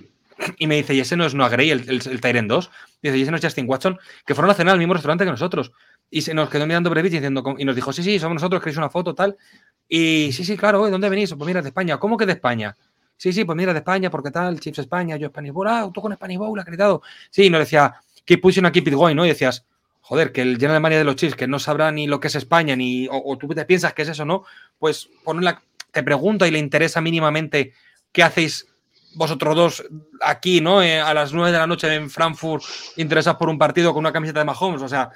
[0.60, 2.70] Y me dice, y ese no es Noah Gray, el, el, el Tyrant 2.
[3.02, 3.98] Dice, y ese no es Justin Watson,
[4.28, 5.72] que fueron a cenar al mismo restaurante que nosotros.
[6.12, 8.62] Y se nos quedó mirando Brett Beach diciendo, y nos dijo, sí, sí, somos nosotros,
[8.62, 9.36] queréis una foto, tal.
[9.90, 11.34] Y sí, sí, claro, ¿de dónde venís?
[11.34, 11.98] Pues mira, de España.
[11.98, 12.78] ¿Cómo que de España?
[13.18, 16.00] Sí, sí, pues mira, de España, porque tal, Chiefs España, yo Spanish Bowl, ah, tú
[16.02, 17.02] con Spanish Bowl, acreditado.
[17.32, 17.96] Sí, y nos decía,
[18.26, 19.26] keep pushing a keep it going, ¿no?
[19.26, 19.66] Y decías,
[20.12, 22.36] joder, que el general manager de los Chiefs, que no sabrá ni lo que es
[22.36, 24.44] España, ni, o, tú te piensas que es eso, ¿no?
[24.78, 25.08] Pues
[25.90, 27.72] te pregunta y le interesa mínimamente
[28.12, 28.68] qué hacéis
[29.16, 29.84] vosotros dos
[30.20, 30.84] aquí, ¿no?
[30.84, 32.62] Eh, a las 9 de la noche en Frankfurt,
[32.98, 35.12] interesados por un partido con una camiseta de Mahomes, o sea,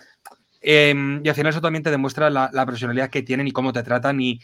[0.61, 3.73] eh, y al final eso también te demuestra la, la profesionalidad que tienen y cómo
[3.73, 4.39] te tratan y,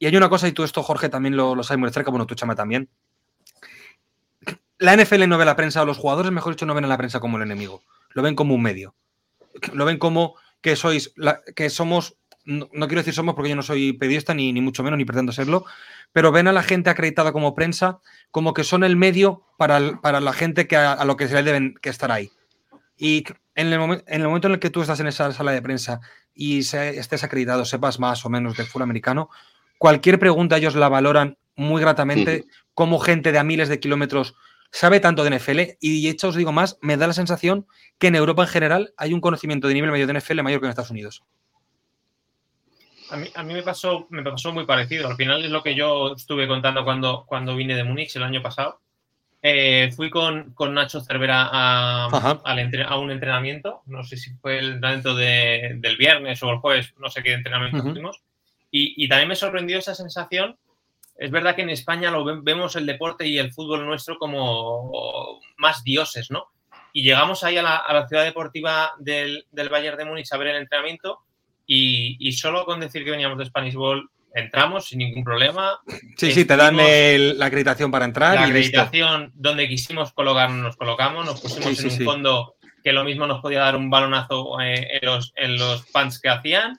[0.00, 2.26] hay una cosa, y tú esto, Jorge, también lo, lo sabes muy de cerca, bueno,
[2.26, 2.88] tú, Chama, también.
[4.78, 6.96] La NFL no ve la prensa, o los jugadores, mejor dicho, no ven a la
[6.96, 7.82] prensa como el enemigo.
[8.10, 8.94] Lo ven como un medio.
[9.72, 13.56] Lo ven como que sois, la- que somos, no, no quiero decir somos porque yo
[13.56, 15.64] no soy periodista, ni, ni mucho menos, ni pretendo serlo,
[16.12, 19.98] pero ven a la gente acreditada como prensa como que son el medio para, el-
[20.00, 22.30] para la gente que a, a lo que se le deben que estar ahí.
[22.96, 25.52] Y en el, momen- en el momento en el que tú estás en esa sala
[25.52, 26.00] de prensa
[26.34, 29.28] y se- estés acreditado, sepas más o menos del fútbol americano,
[29.78, 34.34] cualquier pregunta ellos la valoran muy gratamente, como gente de a miles de kilómetros
[34.76, 37.64] sabe tanto de NFL y de hecho os digo más, me da la sensación
[37.98, 40.66] que en Europa en general hay un conocimiento de nivel medio de NFL mayor que
[40.66, 41.22] en Estados Unidos.
[43.10, 45.08] A mí, a mí me, pasó, me pasó muy parecido.
[45.08, 48.42] Al final es lo que yo estuve contando cuando, cuando vine de Múnich el año
[48.42, 48.80] pasado.
[49.42, 53.82] Eh, fui con, con Nacho Cervera a, al entre- a un entrenamiento.
[53.86, 57.34] No sé si fue el entrenamiento de- del viernes o el jueves, no sé qué
[57.34, 57.92] entrenamiento Ujú.
[57.92, 58.22] fuimos.
[58.70, 60.56] Y, y también me sorprendió esa sensación
[61.16, 65.84] es verdad que en España lo vemos el deporte y el fútbol nuestro como más
[65.84, 66.48] dioses, ¿no?
[66.92, 70.62] Y llegamos ahí a la, ciudad deportiva del, del, Bayern de Múnich a ver el
[70.62, 71.20] entrenamiento
[71.66, 75.78] y, solo con decir que veníamos de Spanish Ball entramos sin ningún problema.
[76.16, 78.34] Sí, sí, te dan la acreditación para entrar.
[78.34, 83.26] La acreditación donde quisimos colocarnos, nos colocamos, nos pusimos en un fondo que lo mismo
[83.26, 86.76] nos podía dar un balonazo eh, en, los, en los pants que hacían.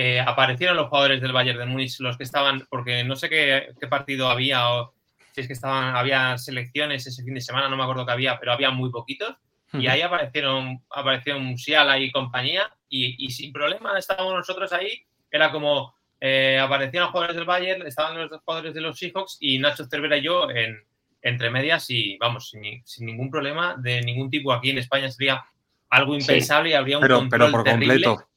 [0.00, 3.74] Eh, aparecieron los jugadores del Bayern de Múnich, los que estaban, porque no sé qué,
[3.90, 4.94] partido había o
[5.32, 8.38] si es que estaban, había selecciones ese fin de semana, no me acuerdo qué había,
[8.38, 9.34] pero había muy poquitos.
[9.72, 15.02] Y ahí aparecieron, apareció Musiala y compañía, y, sin problema estábamos nosotros ahí.
[15.32, 19.58] Era como eh, aparecían los jugadores del Bayern, estaban los jugadores de los Seahawks y
[19.58, 20.80] Nacho Cervera y yo en,
[21.22, 24.52] entre medias y vamos, sin, sin, ningún problema de ningún tipo.
[24.52, 25.44] Aquí en España sería
[25.90, 28.04] algo impensable y habría un control pero por terrible.
[28.04, 28.28] Completo.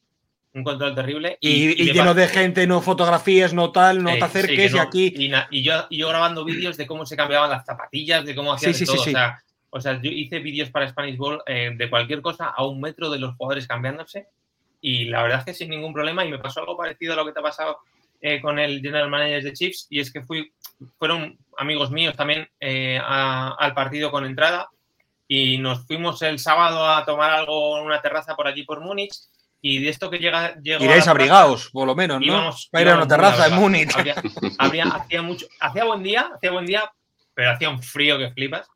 [0.54, 1.38] Un control terrible.
[1.40, 5.14] Y, lleno de gente, no fotografías, no tal, no te acerques y aquí.
[5.16, 9.02] Y, yo, yo grabando vídeos de cómo se cambiaban las zapatillas, de cómo hacían todo.
[9.02, 9.42] O sea,
[9.74, 13.10] o sea, yo hice vídeos para Spanish Ball eh, de cualquier cosa a un metro
[13.10, 14.28] de los jugadores cambiándose
[14.82, 17.26] y la verdad es que sin ningún problema y me pasó algo parecido a lo
[17.26, 17.78] que te ha pasado
[18.20, 20.52] eh, con el General Manager de Chiefs y es que fui,
[20.98, 24.68] fueron amigos míos también eh, al partido con entrada
[25.26, 29.14] y nos fuimos el sábado a tomar algo en una terraza por allí por Múnich
[29.62, 30.56] y de esto que llega...
[30.64, 32.26] Iréis abrigados, por lo menos, ¿no?
[32.26, 33.96] Íbamos, a ir a una terraza en Múnich.
[34.58, 36.92] hacía, mucho, hacía buen día, hacía buen día,
[37.34, 38.68] pero hacía un frío que flipas.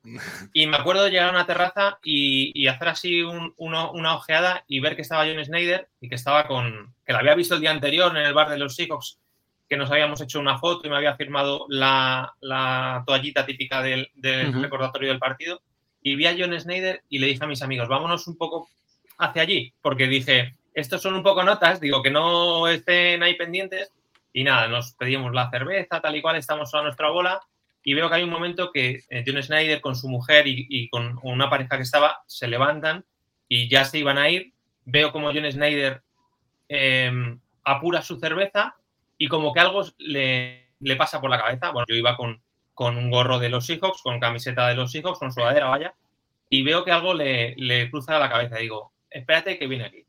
[0.53, 4.95] Y me acuerdo de llegar a una terraza y, hacer así una ojeada y ver
[4.95, 6.93] que estaba John Snyder y que estaba con.
[7.05, 9.19] que la había visto el día anterior en el bar de los Seahawks,
[9.67, 12.33] que nos habíamos hecho una foto y me había firmado la,
[13.05, 14.09] toallita típica del,
[14.61, 15.61] recordatorio del partido.
[16.01, 18.69] Y vi a John Snyder y le dije a mis amigos, vámonos un poco
[19.17, 23.91] hacia allí, porque dije, estos son un poco notas, digo que no estén ahí pendientes.
[24.33, 27.39] Y nada, nos pedimos la cerveza, tal y cual, estamos a nuestra bola
[27.81, 31.17] y veo que hay un momento que eh, John Snyder con su mujer y, con
[31.23, 33.05] una pareja que estaba se levantan
[33.47, 34.51] y ya se iban a ir.
[34.83, 36.01] Veo como John Snyder
[36.67, 38.75] em, apura su cerveza
[39.17, 41.71] y como que algo le, pasa por la cabeza.
[41.71, 42.41] Bueno, yo iba con,
[42.73, 45.93] con, un gorro de los Seahawks, con camiseta de los Seahawks, con sudadera, vaya,
[46.49, 48.57] y veo que algo le, le cruza la cabeza.
[48.57, 50.04] Digo, espérate que viene aquí.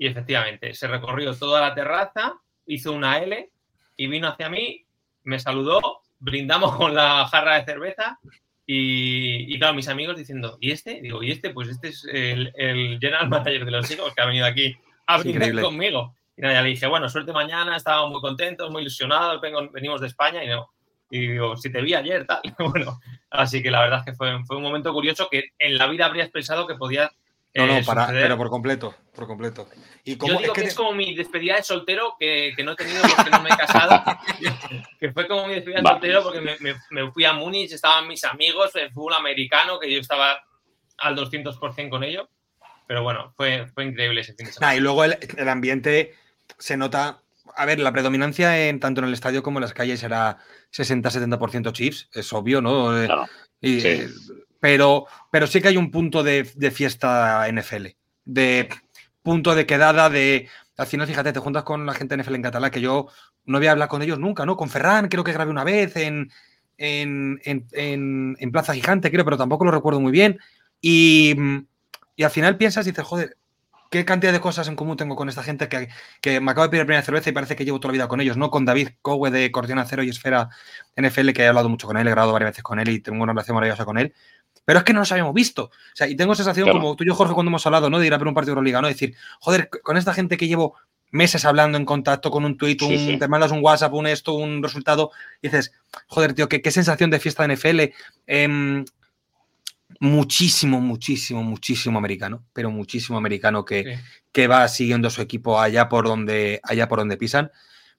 [0.00, 3.50] Y efectivamente, se recorrió toda la terraza, hizo una L
[3.98, 4.86] y vino hacia mí,
[5.24, 8.18] me saludó brindamos con la jarra de cerveza
[8.66, 11.02] y, claro, mis amigos diciendo, ¿y este?
[11.02, 11.50] Digo, ¿y este?
[11.50, 12.50] Pues este es el,
[12.98, 14.74] general manager de los hijos que ha venido aquí
[15.06, 16.14] a brindar conmigo.
[16.34, 19.38] Y nada, ya le dije, bueno, suerte mañana, estábamos muy contentos, muy ilusionados,
[19.70, 20.70] venimos de España y no.
[21.10, 22.40] Y digo, si te vi ayer, tal.
[22.58, 25.88] Bueno, así que la verdad es que fue, fue un momento curioso que en la
[25.88, 27.10] vida habrías pensado que podía
[27.54, 29.68] no, no, para, pero por completo, por completo.
[30.04, 33.30] Y Yo digo que, es como mi despedida de soltero que, no he tenido porque
[33.30, 34.02] no me he casado.
[35.00, 36.40] que fue como mi despedida de soltero porque
[36.90, 40.44] me, fui a Múnich, estaban mis amigos, el fútbol americano, que yo estaba
[40.98, 42.28] al 200% con ello.
[42.86, 44.76] Pero bueno, fue, fue increíble ese fin de semana.
[44.76, 46.14] y luego el, ambiente
[46.58, 47.22] se nota.
[47.56, 50.38] A ver, la predominancia en, tanto en el estadio como en las calles era
[50.72, 52.96] 60-70% chips, es obvio, ¿no?
[53.60, 54.06] y, sí
[54.60, 57.86] pero, pero sí que hay un punto de, fiesta NFL,
[58.24, 58.68] de
[59.22, 60.48] punto de quedada, de...
[60.76, 63.08] Al final, fíjate, te juntas con la gente NFL en catalán, que yo
[63.44, 64.56] no había hablado con ellos nunca, ¿no?
[64.56, 66.30] Con Ferran, creo que grabé una vez en,
[66.80, 70.38] en, Plaza Gigante, creo, pero tampoco lo recuerdo muy bien.
[70.80, 71.36] Y,
[72.22, 73.36] al final piensas y dices, joder,
[73.90, 75.88] qué cantidad de cosas en común tengo con esta gente que,
[76.20, 78.08] que, me acabo de pedir la primera cerveza y parece que llevo toda la vida
[78.08, 78.50] con ellos, ¿no?
[78.50, 80.48] Con David Cowe de Cordiona Cero y Esfera
[80.96, 83.22] NFL, que he hablado mucho con él, he grabado varias veces con él y tengo
[83.22, 84.14] una relación maravillosa con él.
[84.64, 85.64] Pero es que no nos habíamos visto.
[85.64, 87.98] O sea, y tengo sensación, como tú y yo, Jorge, cuando hemos hablado, ¿no?
[87.98, 88.88] De ir a ver un partido de Euroliga, ¿no?
[88.88, 90.76] Decir, joder, con esta gente que llevo
[91.10, 92.76] meses hablando en contacto con un tweet,
[93.18, 95.10] te mandas un WhatsApp, un esto, un resultado,
[95.42, 95.72] y dices,
[96.06, 97.80] joder, tío, qué, sensación de fiesta de NFL.
[98.26, 98.84] Em,
[99.98, 103.98] muchísimo, muchísimo, muchísimo americano, pero muchísimo americano que,
[104.32, 107.50] que, va siguiendo su equipo allá por donde, allá por donde pisan.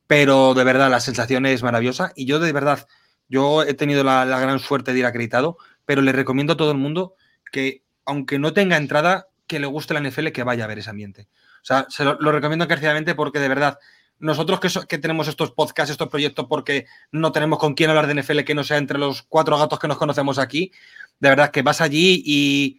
[0.08, 2.12] Pero de verdad, la sensación es maravillosa.
[2.16, 2.88] Y yo de verdad,
[3.28, 6.72] yo he tenido la, la gran suerte de ir acreditado pero le recomiendo a todo
[6.72, 7.16] el mundo
[7.52, 10.90] que, aunque no tenga entrada, que le guste la NFL, que vaya a ver ese
[10.90, 11.28] ambiente.
[11.62, 13.78] O sea, se lo, recomiendo encarecidamente porque de verdad,
[14.18, 18.40] nosotros que, tenemos estos podcasts, estos proyectos, porque no tenemos con quién hablar de NFL
[18.42, 20.72] que no sea entre los cuatro gatos que nos conocemos aquí,
[21.20, 22.78] de verdad que vas allí y,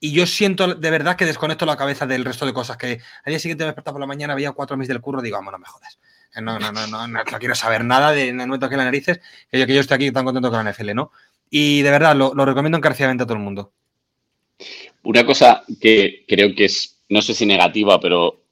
[0.00, 2.76] yo siento de verdad que desconecto la cabeza del resto de cosas.
[2.76, 5.38] Que al día siguiente me despertaba por la mañana, veía cuatro meses del curro, digo,
[5.38, 5.98] vamos, no me jodas.
[6.42, 9.20] No, no, no, no, no, quiero saber nada de no me toque las narices,
[9.50, 11.10] que yo, que yo estoy aquí tan contento con la NFL, ¿no?
[11.56, 13.72] Y de verdad, lo, recomiendo encarecidamente a todo el mundo.
[15.04, 18.42] Una cosa que creo que es, no sé si negativa, pero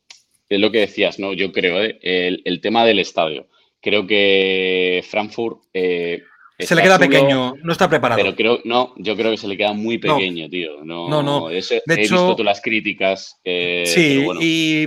[0.48, 1.32] es lo que decías, ¿no?
[1.32, 1.98] Yo creo, ¿eh?
[2.00, 3.48] el, tema del estadio.
[3.80, 6.22] Creo que Frankfurt, eh,
[6.60, 8.22] Se le queda chulo, pequeño, no está preparado.
[8.22, 10.14] Pero creo, no, yo creo que se le queda muy No.
[10.14, 10.84] pequeño, tío.
[10.84, 11.50] No, No, no.
[11.50, 13.40] eso- De he hecho- visto tú las críticas.
[13.42, 14.38] eh, Sí, bueno.
[14.44, 14.86] y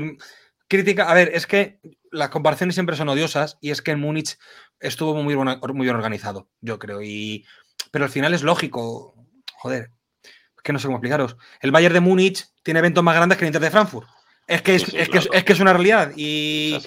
[0.69, 1.79] crítica, a ver, es que
[2.11, 4.37] las comparaciones siempre son odiosas y es que en Múnich
[4.79, 7.01] estuvo muy, buena- muy bien organizado, yo creo.
[7.01, 7.43] Y,
[7.91, 9.15] pero al final es lógico,
[9.57, 9.91] joder,
[10.23, 11.37] es que no sé cómo explicaros.
[11.61, 14.07] El Bayern de Múnich tiene eventos más grandes que el Inter de Frankfurt.
[14.47, 16.11] Es que es, Sí, sí, es, que es, que es una realidad.
[16.15, 16.77] Y,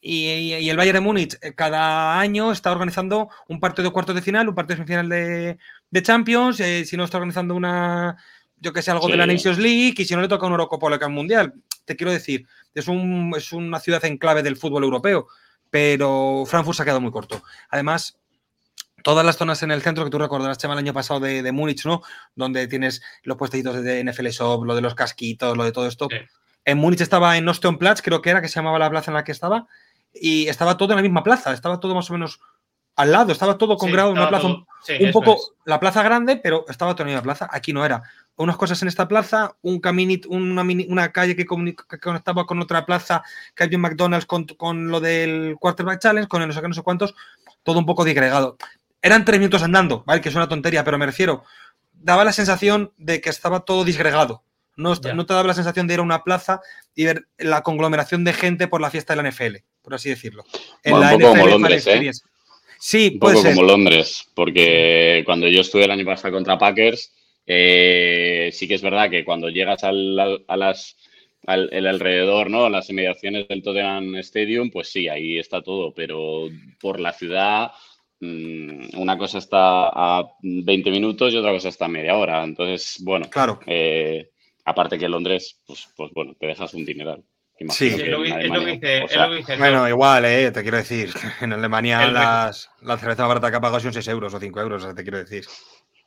[0.00, 4.14] y, y el Bayern de Múnich eh, cada año está organizando un partido de cuartos
[4.14, 5.58] de final, un partido de semifinal de,
[5.90, 8.16] de Champions, eh, si no está organizando una,
[8.58, 9.26] yo que sé, algo de la.
[9.26, 11.54] Nations League y si no le toca un Eurocopa o Cup Mundial.
[11.84, 15.28] Te quiero decir, es, un, es una ciudad en clave del fútbol europeo,
[15.70, 17.42] pero Frankfurt se ha quedado muy corto.
[17.70, 18.18] Además,
[19.06, 21.52] todas las zonas en el centro que tú recordarás, Chema, el año pasado de, de
[21.52, 22.02] Múnich, ¿no?
[22.34, 26.08] Donde tienes los puestecitos de NFL Shop, lo de los casquitos, lo de todo esto.
[26.10, 26.16] Sí.
[26.64, 29.22] En Múnich estaba en Osteonplatz, creo que era, que se llamaba la plaza en la
[29.22, 29.68] que estaba,
[30.12, 32.40] y estaba todo en la misma plaza, estaba todo más o menos
[32.96, 35.52] al lado, estaba todo con Sí, grado, una plaza un- sí, un poco es.
[35.66, 37.48] la plaza grande, pero estaba todo en la misma plaza.
[37.52, 38.02] Aquí no era.
[38.34, 42.60] Unas cosas en esta plaza, un caminito, una, mini- una calle que, que conectaba con
[42.60, 43.22] otra plaza,
[43.54, 46.68] que había un McDonald's con, con lo del Quarterback Challenge, con el no sé qué,
[46.68, 47.14] no sé cuántos,
[47.62, 48.56] todo un poco digregado.
[49.06, 50.20] Eran tres minutos andando, ¿vale?
[50.20, 51.44] Que es una tontería, pero me refiero.
[51.92, 54.42] Daba la sensación de que estaba todo disgregado.
[54.76, 56.60] No, no te daba la sensación de ir a una plaza
[56.94, 60.44] y ver la conglomeración de gente por la fiesta de la NFL, por así decirlo.
[60.84, 61.94] En Bueno, la un poco como NFL Londres, Fan ¿eh?
[61.96, 62.22] Experience.
[62.78, 63.54] Sí, Un puede poco ser.
[63.56, 67.10] como Londres, porque cuando yo estuve el año pasado contra Packers,
[67.46, 70.96] eh, sí que es verdad que cuando llegas al, al- a las,
[71.46, 72.66] al el alrededor, ¿no?
[72.66, 76.48] A las inmediaciones del Tottenham Stadium, pues sí, ahí está todo, pero
[76.80, 77.70] por la ciudad,
[78.20, 82.42] una cosa está a 20 minutos y otra cosa está a media hora.
[82.44, 83.60] Entonces, bueno, Claro.
[83.66, 84.30] eh,
[84.64, 87.22] aparte que Londres, pues, pues bueno, te dejas un dineral.
[87.58, 88.02] Imagino Sí.
[88.02, 89.56] Es lo que, en es lo que Alemania, dice, o es sea, lo que dice
[89.56, 91.10] Bueno, igual, eh, te quiero decir.
[91.40, 94.40] En Alemania El- las, la cerveza más barata que ha pagado son 6 euros o
[94.40, 95.44] 5 euros, te quiero decir.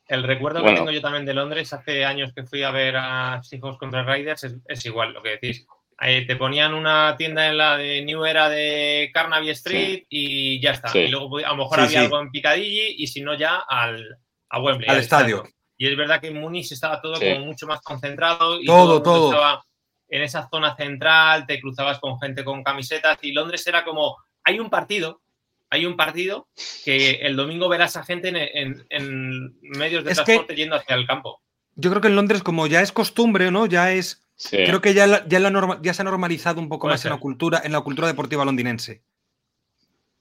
[0.08, 0.76] El recuerdo Bueno.
[0.76, 4.04] que tengo yo también de Londres, hace años que fui a ver a Seahawks contra
[4.04, 5.68] Riders, es, es igual lo que decís.
[6.02, 10.72] Eh, te ponían una tienda en la de New Era de Carnaby Street y ya
[10.72, 10.88] está.
[10.90, 11.00] Sí.
[11.00, 14.18] Y luego a lo mejor Sí, había algo en Piccadilly y si no ya al,
[14.50, 14.90] a Wembley.
[14.90, 15.44] Al estadio.
[15.78, 19.32] Y es verdad que en Múnich estaba todo como mucho más concentrado y Todo, todo.
[19.32, 19.64] estaba
[20.08, 24.60] en esa zona central, te cruzabas con gente con camisetas y Londres era como, hay
[24.60, 25.22] un partido,
[25.70, 26.48] hay un partido
[26.84, 30.96] que el domingo verás a gente en, en- en medios de Es transporte yendo hacia
[30.96, 31.42] el campo.
[31.76, 33.66] Yo creo que en Londres, como ya es costumbre, ¿no?
[33.66, 34.26] Ya es.
[34.40, 34.56] Sí.
[34.58, 37.06] Creo que ya, la- ya, la norma- ya se ha normalizado un poco Puede más
[37.06, 39.02] en la cultura, en la cultura deportiva londinense.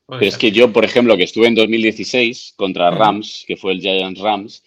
[0.07, 2.91] Pero es que yo, por ejemplo, que estuve en 2016 contra.
[2.91, 4.65] Rams, que fue el Giants Rams,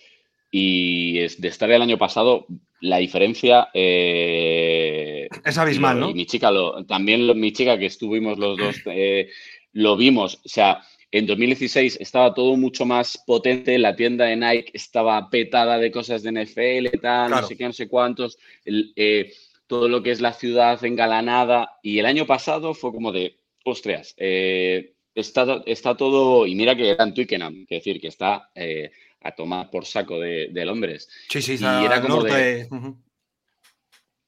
[0.51, 2.45] y de estar el año pasado,
[2.79, 6.09] la diferencia eh, Es abismal, y ¿no?
[6.09, 9.29] y mi chica, lo, también lo- mi chica que estuvimos los dos, eh,
[9.73, 10.35] lo vimos.
[10.45, 10.81] O sea,
[11.11, 16.23] en 2016 estaba todo mucho más potente, la tienda de Nike estaba petada de cosas
[16.23, 17.41] de NFL, tal, Claro.
[17.41, 18.37] no sé qué, no sé cuántos.
[18.65, 19.33] el, eh,
[19.67, 21.77] todo lo que es la ciudad engalanada.
[21.81, 26.89] Y el año pasado fue como de, ostras, eh, está, está todo, y mira que
[26.89, 28.91] era en Twickenham, que decir, que está eh,
[29.21, 31.07] a tomar por saco de, de Londres.
[31.29, 32.33] Sí, sí, Y era como norte.
[32.33, 32.67] de-.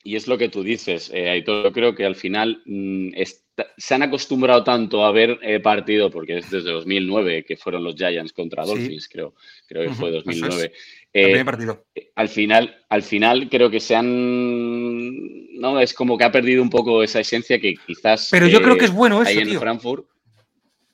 [0.04, 3.43] Y es lo que tú dices, Aitor, yo creo que al final mm, está-
[3.78, 7.96] se han acostumbrado tanto a ver eh, partido, porque es desde 2009 que fueron los
[7.96, 8.70] Giants contra Sí.
[8.72, 9.36] Dolphins, creo,
[9.68, 10.36] creo que fue Ujú, eso es.
[10.50, 10.74] 2009.
[11.14, 11.86] El Eh, partido.
[12.16, 16.70] al final, al final creo que se han, no, es como que ha perdido un
[16.70, 19.48] poco esa esencia que quizás Pero yo creo eh, que es bueno eso, hay en
[19.50, 19.60] tío.
[19.60, 20.06] Frankfurt.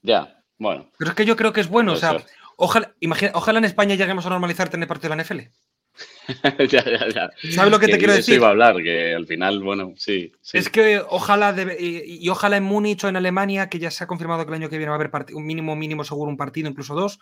[0.02, 1.94] Ya, bueno, Pero es que yo creo que es bueno.
[1.94, 2.18] O sea,
[2.58, 5.40] ojalá, imagina, ojalá en España lleguemos a normalizar tener partido de la NFL.
[6.70, 7.32] ya, ya, ya.
[7.52, 8.36] ¿Sabes lo que te quiero de decir?
[8.36, 10.32] Eso iba a hablar, que al final, bueno, sí.
[10.42, 10.58] sí.
[10.58, 14.04] Es que ojalá debe- y, y ojalá en Múnich o en Alemania, que ya se
[14.04, 16.38] ha confirmado que el año que viene va a haber un mínimo, mínimo seguro un
[16.38, 17.20] partido, incluso dos.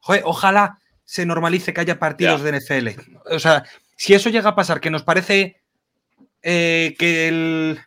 [0.00, 2.50] joder, ojalá se normalice que haya partidos Ya.
[2.50, 2.88] de NFL.
[3.30, 3.64] O sea,
[3.96, 5.60] si eso llega a pasar, que nos parece
[6.42, 7.80] eh, que, el-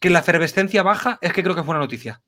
[0.00, 2.20] que la efervescencia baja, es que creo que fue una noticia.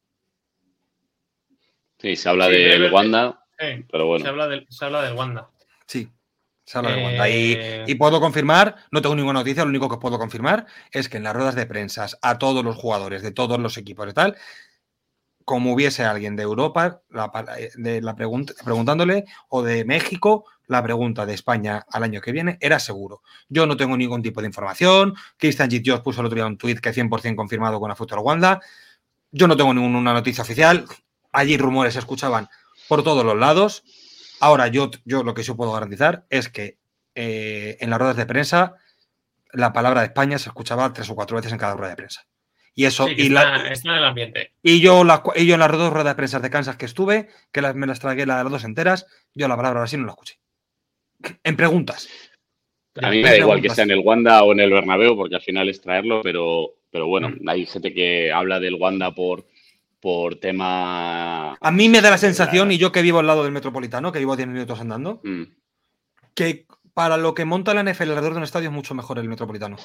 [1.99, 4.28] Sí, se habla Sí, del pero- Wanda, pero se, bueno.
[4.28, 5.49] habla del, se habla del Wanda.
[5.87, 6.09] Sí.
[7.14, 7.17] Y,
[7.59, 11.17] Eh, y puedo confirmar, no tengo ninguna noticia, lo único que puedo confirmar es que
[11.17, 14.37] en las ruedas de prensa a todos los jugadores de todos los equipos y tal,
[15.45, 17.45] como hubiese alguien de Europa la, pa-
[17.77, 22.59] de la pregunta, preguntándole, o de México, la pregunta de España al año que viene
[22.61, 23.23] era seguro.
[23.49, 25.14] Yo no tengo ningún tipo de información.
[25.37, 28.61] Christian Gittios puso el otro día un tuit que 100% confirmado con la de Wanda.
[29.31, 30.85] Yo no tengo ninguna noticia oficial.
[31.31, 32.49] Allí rumores se escuchaban
[32.89, 33.85] por todos los lados.
[34.41, 36.78] Ahora, yo, yo lo que sí puedo garantizar es que
[37.14, 38.74] eh, en las ruedas de prensa
[39.53, 42.26] la palabra de España se escuchaba tres o cuatro veces en cada rueda de prensa.
[42.74, 44.53] Y eso, Sí, y, está, la- está en el ambiente.
[44.62, 47.28] y yo, la- y yo en las dos ruedas de prensa de Kansas que estuve,
[47.53, 50.39] que las, me las tragué las dos enteras, yo la palabra así no la escuché.
[51.43, 52.09] En preguntas.
[53.01, 55.37] A mí me da igual que sea en el Wanda o en el Bernabéu, porque
[55.37, 57.49] al final es traerlo, pero, pero bueno, Mm.
[57.49, 59.47] hay gente que habla del Wanda por,
[60.07, 61.55] por tema...
[61.61, 64.21] A mí me da la sensación, y yo que vivo al lado del metropolitano, que
[64.21, 65.43] vivo a 10 minutos andando, Mm.
[66.33, 69.29] que para lo que monta la NFL alrededor de un estadio es mucho mejor el
[69.29, 69.77] metropolitano.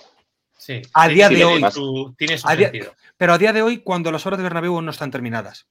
[0.55, 0.79] Sí.
[0.93, 2.71] A día sí, de tiene hoy- su- tiene su a día-.
[3.17, 5.65] Pero a día de hoy, cuando las obras de Bernabéu no están terminadas.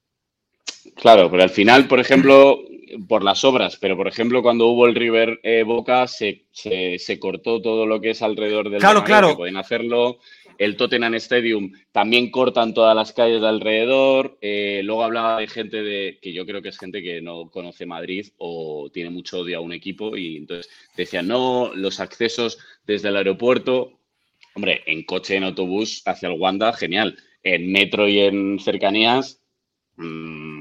[0.96, 2.58] Claro, pero al final, por ejemplo,
[3.08, 7.20] por las obras, pero por ejemplo, cuando hubo el River eh, Boca, se, se- se
[7.20, 9.28] cortó todo lo que es alrededor del Claro, Bernabéu, claro.
[9.28, 10.18] que pueden hacerlo.
[10.60, 14.36] El Tottenham Stadium también cortan todas las calles de alrededor.
[14.42, 17.86] Eh, luego hablaba de gente de que yo creo que es gente que no conoce
[17.86, 23.08] Madrid o tiene mucho odio a un equipo y entonces decían, no, los accesos desde
[23.08, 24.00] el aeropuerto,
[24.54, 27.16] hombre, en coche, en autobús hacia el Wanda, genial.
[27.42, 29.40] En metro y en cercanías,
[29.96, 30.59] mm,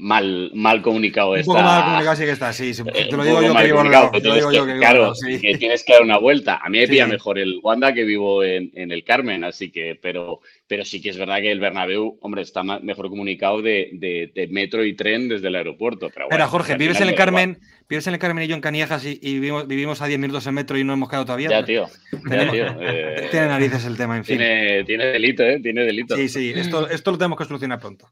[0.00, 1.52] mal, mal comunicado Un está.
[1.52, 2.70] poco más comunicado sí que está, sí.
[2.94, 4.10] Eh, Te lo un digo yo que mal vivo lado.
[4.10, 5.40] que Te digo yo que claro, sí.
[5.40, 6.58] que tienes que dar una vuelta.
[6.62, 6.92] A mí me Sí.
[6.92, 11.00] pilla mejor el Wanda que vivo en, en el Carmen, así que, pero, pero sí
[11.00, 14.94] que es verdad que el Bernabéu, hombre, está mejor comunicado de, de- de metro y
[14.94, 16.10] tren desde el aeropuerto.
[16.12, 17.14] Pero bueno, Jorge, al ¿vives en el.
[17.14, 17.58] Carmen?
[17.88, 20.46] ¿Vives en el Carmen y yo en Caniejas y, y vivimos, vivimos a 10 minutos
[20.46, 21.50] en metro y no hemos quedado todavía?
[21.50, 21.86] Ya, tío.
[22.30, 22.66] Ya, tío.
[22.80, 24.38] eh, Tiene narices el tema, en fin.
[24.38, 25.58] tiene, tiene delito, ¿eh?
[25.60, 26.14] Tiene delito.
[26.16, 28.06] Sí, sí, esto, esto lo tenemos que solucionar pronto.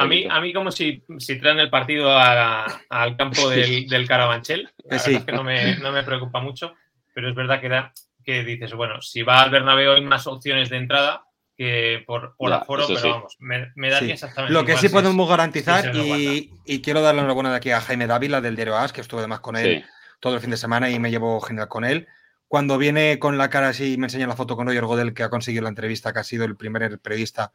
[0.00, 4.08] A mí, a mí como si, si traen el partido a- al campo del, del
[4.08, 5.14] Carabanchel, la sí.
[5.16, 6.74] es que no me, no me preocupa mucho,
[7.14, 7.92] pero es verdad que, da,
[8.24, 11.24] que dices, bueno, si va al Bernabéu hay más opciones de entrada
[11.56, 13.08] que por, por Ya, aforo, pero sí.
[13.08, 14.12] vamos, me, me daría Sí.
[14.14, 17.56] exactamente Lo que igual sí si podemos garantizar, y, y quiero darle la enhorabuena de
[17.56, 19.84] aquí a Jaime Dávila del diario AS, que estuve además con él Sí.
[20.20, 22.08] todo el fin de semana y me llevo genial con él.
[22.48, 25.22] Cuando viene con la cara así y me enseña la foto con Roger Godel, que
[25.22, 27.52] ha conseguido la entrevista, que ha sido el primer periodista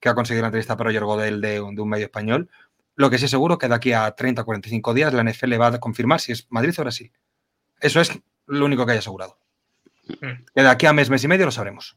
[0.00, 2.48] que ha conseguido la entrevista para Roger Godel de, un- de un medio español.
[2.96, 5.68] Lo que sí seguro que de aquí a 30 o 45 días la NFL va
[5.68, 7.12] a confirmar si es Madrid o Brasil.
[7.80, 9.38] Eso es lo único que hay asegurado.
[10.20, 10.44] Mm.
[10.54, 11.96] Que de aquí a mes, mes y medio lo sabremos.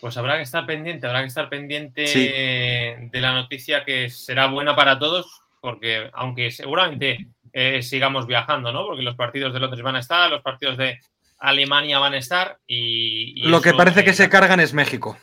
[0.00, 2.26] Pues habrá que estar pendiente, habrá que estar pendiente Sí.
[2.28, 8.84] de la noticia que será buena para todos, porque aunque seguramente eh, sigamos viajando, ¿no?
[8.86, 11.00] Porque los partidos de Londres van a estar, los partidos de
[11.38, 13.44] Alemania van a estar y...
[13.44, 15.18] y Lo que parece que se cargan es México.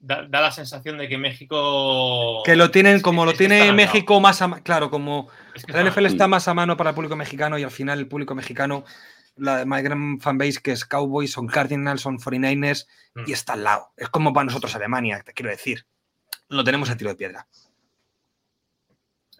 [0.00, 2.42] da, da la sensación de que México...
[2.44, 3.72] Que lo tienen como lo es tiene.
[3.72, 6.76] México más a ma- Claro, como Es que la está NFL está más a mano
[6.76, 8.84] para el público mexicano y al final el público mexicano,
[9.36, 13.24] la más gran fanbase que es Cowboys, son Cardinals, son 49ers Mm.
[13.26, 13.88] y está al lado.
[13.96, 15.86] Es como para nosotros Alemania, te quiero decir.
[16.48, 17.46] Lo tenemos a tiro de piedra.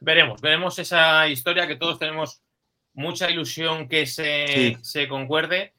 [0.00, 2.40] Veremos, veremos esa historia que todos tenemos
[2.98, 4.76] mucha ilusión que se, Sí.
[4.82, 5.72] se concuerde.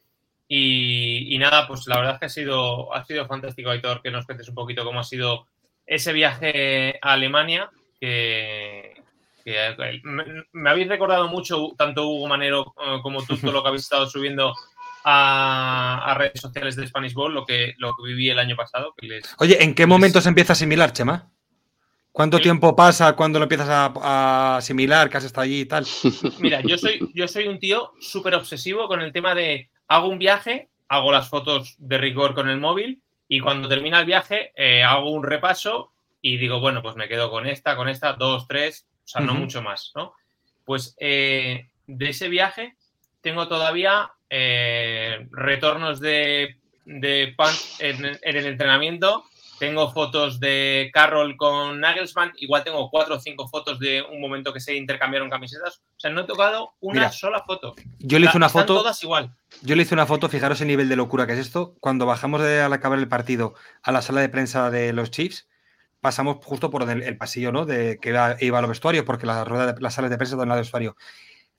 [0.48, 4.10] Y, y nada, pues la verdad es que ha sido, ha sido fantástico, Aitor, que
[4.10, 5.46] nos cuentes un poquito cómo ha sido
[5.86, 7.70] ese viaje a Alemania.
[8.00, 8.96] Que,
[9.44, 13.62] que, eh, me, me habéis recordado mucho, tanto Hugo Manero eh, como tú, todo lo
[13.62, 14.54] que habéis estado subiendo
[15.04, 18.94] a, a redes sociales de Spanish Ball, lo que, lo que viví el año pasado.
[18.98, 21.30] Que les, Oye, ¿en qué Pues- momento se empieza a asimilar, Chema?
[22.12, 25.86] ¿Cuánto tiempo pasa cuando lo empiezas a, a asimilar, que has estado allí y tal?
[26.40, 30.20] Mira, yo soy, yo soy un tío súper obsesivo con el tema de hago un
[30.20, 34.84] viaje, hago las fotos de rigor con el móvil y cuando termina el viaje eh,
[34.84, 35.92] hago un repaso
[36.22, 39.34] y digo, bueno, pues me quedo con esta, con esta, dos, tres, o sea, no
[39.34, 40.14] mucho más, ¿no?
[40.66, 42.76] Pues eh, de ese viaje
[43.22, 47.36] tengo todavía eh, retornos de, de
[47.80, 49.26] en, en el entrenamiento.
[49.60, 52.32] Tengo fotos de Carroll con Nagelsmann.
[52.38, 55.82] Igual tengo cuatro o cinco fotos de un momento que se intercambiaron camisetas.
[55.98, 57.76] O sea, no he tocado una Mira, sola foto.
[58.00, 58.76] Yo le hice una Están foto.
[58.78, 59.36] todas igual.
[59.62, 61.76] Yo le hice una foto, fijaros el nivel de locura que es esto.
[61.82, 63.54] Cuando bajamos de, al acabar el partido
[63.84, 65.48] a la sala de prensa de los Chiefs,
[66.00, 67.66] pasamos justo por el, el pasillo, ¿no?
[67.66, 70.36] De que iba, iba a los vestuarios, porque la rueda de- las salas de prensa
[70.36, 70.96] están al lado del vestuario.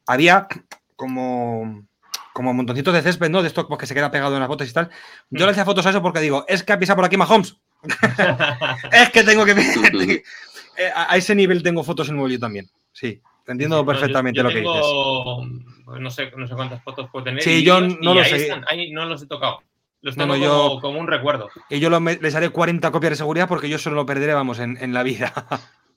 [0.07, 0.49] Había
[0.97, 1.87] como,
[2.33, 3.43] como montoncitos de césped, ¿no?
[3.43, 4.89] De esto pues, que se queda pegado en las botas y tal.
[5.31, 7.57] Yo le hacía fotos a eso porque digo, es que ha pisado por aquí Mahomes.
[8.93, 9.55] es que tengo que.
[10.77, 12.67] Eh, a ese nivel tengo fotos en móvil yo también.
[12.93, 14.73] Sí, te entiendo No, yo- perfectamente yo lo que dices.
[14.81, 15.47] tengo,
[15.85, 17.43] pues No sé, no sé cuántas fotos puedo tener.
[17.43, 18.37] Sí, y yo no y lo ahí sé.
[18.45, 19.59] están, ahí no los he tocado.
[20.01, 21.51] Los No, tengo no, yo- como, como un recuerdo.
[21.69, 24.79] Y yo les haré 40 copias de seguridad porque yo solo lo perderé, vamos, en,
[24.81, 25.35] en la vida.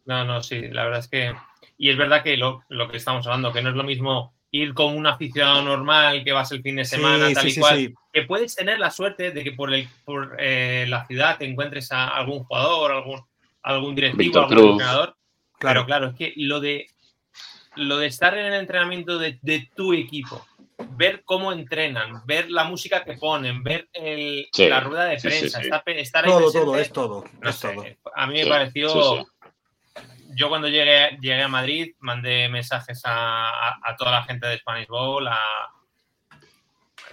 [0.06, 1.34] No, no, sí, la verdad es que.
[1.78, 4.76] Y es verdad que lo, lo que estamos hablando, que no es lo mismo ir
[4.76, 7.60] con un aficionado normal que vas el fin de semana, Sí, tal sí, y sí,
[7.60, 7.78] cual.
[7.78, 7.94] sí.
[8.14, 11.92] Que puedes tener la suerte de que por, el, por eh, la ciudad te encuentres
[11.92, 13.20] a algún jugador, algún,
[13.64, 14.72] algún directivo, algún Cruz.
[14.74, 15.16] entrenador.
[15.58, 15.80] Claro.
[15.82, 16.88] Pero claro, es que lo de
[17.76, 20.46] lo de estar en el entrenamiento de, de tu equipo
[20.96, 25.32] ver cómo entrenan, ver la música que ponen, ver el- Sí, la rueda de sí,
[25.32, 25.64] sí, prensa, sí.
[25.66, 27.26] estar, estar ahí Todo, presente, todo, es todo.
[27.42, 27.86] no es sé, todo.
[28.16, 29.28] a mí me Sí, pareció...
[30.34, 34.48] sí, Yo cuando llegué, llegué a Madrid mandé mensajes a, a- a toda la gente
[34.48, 35.40] de Spanish Bowl a,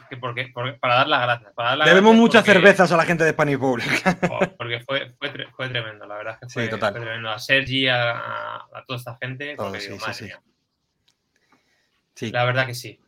[0.09, 1.53] que porque, porque- para dar las gracias.
[1.55, 3.81] Para dar las Debemos gracias muchas porque- cervezas a la gente de Spanish Bowl.
[3.83, 6.93] Joder, Porque fue, fue, tre- fue tremendo, la verdad es que Sí, fue, total.
[6.93, 7.31] fue tremendo.
[7.31, 10.33] A Sergi, a, a- a toda esta gente, Todo, porque sí, digo, sí, sí.
[12.15, 12.31] Sí.
[12.33, 13.01] La verdad que sí.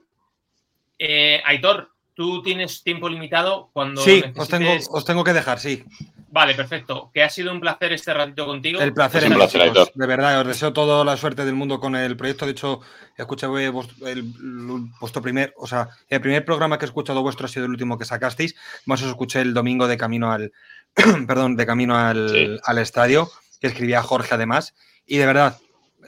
[0.98, 5.84] Eh, Aitor, tú tienes tiempo limitado cuando Sí, os tengo, os tengo que dejar, sí.
[6.32, 7.10] Vale, perfecto.
[7.12, 8.80] Que ha sido un placer este ratito contigo.
[8.80, 9.60] El placer Es un placer.
[9.60, 9.92] Aitor.
[9.94, 12.46] De verdad, os deseo toda la suerte del mundo con el proyecto.
[12.46, 12.80] De hecho,
[13.18, 14.22] escuché vuestro, el,
[14.98, 17.98] vuestro primer, o sea, el primer programa que he escuchado vuestro ha sido el último
[17.98, 18.54] que sacasteis.
[18.86, 20.52] Más os escuché el domingo de camino al,
[21.26, 22.56] perdón, de camino al, Sí.
[22.64, 23.30] al estadio,
[23.60, 24.74] que escribía Jorge además.
[25.04, 25.58] Y de verdad,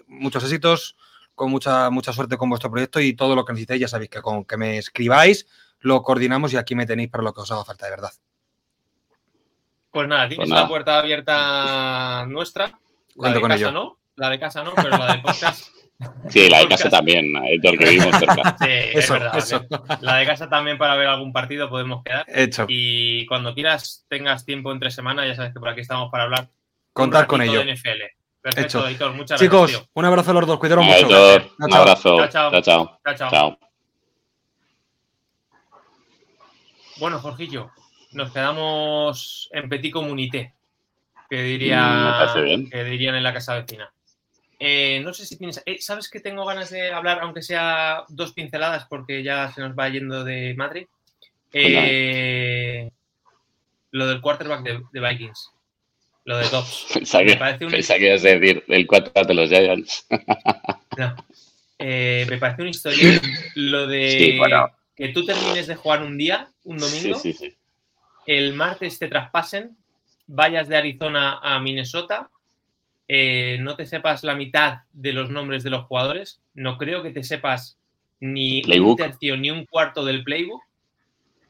[0.07, 0.97] muchos éxitos,
[1.35, 4.23] con mucha, mucha suerte con vuestro proyecto y todo lo que necesitéis, ya sabéis que
[4.23, 5.47] con que me escribáis,
[5.81, 8.13] lo coordinamos y aquí me tenéis para lo que os haga falta, de verdad.
[9.95, 10.63] Pues nada, tienes Pues nada.
[10.63, 12.67] la puerta abierta nuestra.
[12.67, 12.73] La
[13.15, 13.73] Cuento de con casa ello.
[13.73, 15.69] no, la de casa no, pero la de podcast.
[16.29, 18.57] Sí, la de casa también, Héctor, que vivimos cerca.
[18.61, 19.39] Sí, es verdad.
[19.39, 19.65] eso.
[20.01, 22.27] La de casa también para ver algún partido podemos quedar.
[22.29, 22.67] Hecho.
[22.69, 26.49] Y cuando quieras, tengas tiempo entre semana, ya sabes que por aquí estamos para hablar.
[26.93, 27.65] Contar con ello.
[27.65, 28.03] de NFL.
[28.43, 28.89] Perfecto, Hecho.
[28.89, 29.91] Editor, muchas Chicos, gracias.
[29.95, 30.59] un abrazo a los dos.
[30.59, 31.07] Cuidaros mucho.
[31.07, 31.81] Un chao.
[31.81, 32.17] abrazo.
[32.17, 32.61] Chao, chao.
[32.61, 32.99] Chao.
[33.05, 33.31] Chao, chao.
[33.31, 33.59] Chao.
[36.99, 37.71] Bueno, Jorgillo,
[38.15, 40.53] nos quedamos en Petit Communité,
[41.31, 42.71] que, Mm, diría, bien.
[42.71, 43.91] que dirían en la casa vecina.
[44.59, 45.63] Eh, no sé si tienes.
[45.67, 49.77] eh, ¿Sabes que tengo ganas de hablar, aunque sea dos pinceladas, porque ya se nos
[49.77, 50.87] va yendo de Madrid?
[51.53, 52.91] Eh,
[53.93, 55.51] lo del quarterback de, de Vikings.
[56.25, 56.87] Lo de Dobbs.
[56.95, 60.07] Pensaba Me parece un- pensaba que ibas a decir el 4 de los Giants.
[60.97, 61.17] No.
[61.81, 63.21] Eh, me parece una historia.
[63.57, 64.71] Lo de Sí, bueno.
[64.95, 67.53] que tú termines de jugar un día, un domingo, sí, sí.
[68.27, 69.77] El martes te traspasen,
[70.27, 72.31] vayas de Arizona a Minnesota,
[73.09, 77.11] eh, no te sepas la mitad de los nombres de los jugadores, no creo que
[77.11, 77.79] te sepas
[78.21, 78.91] ni Playbook.
[78.93, 80.63] un tercio ni un cuarto del playbook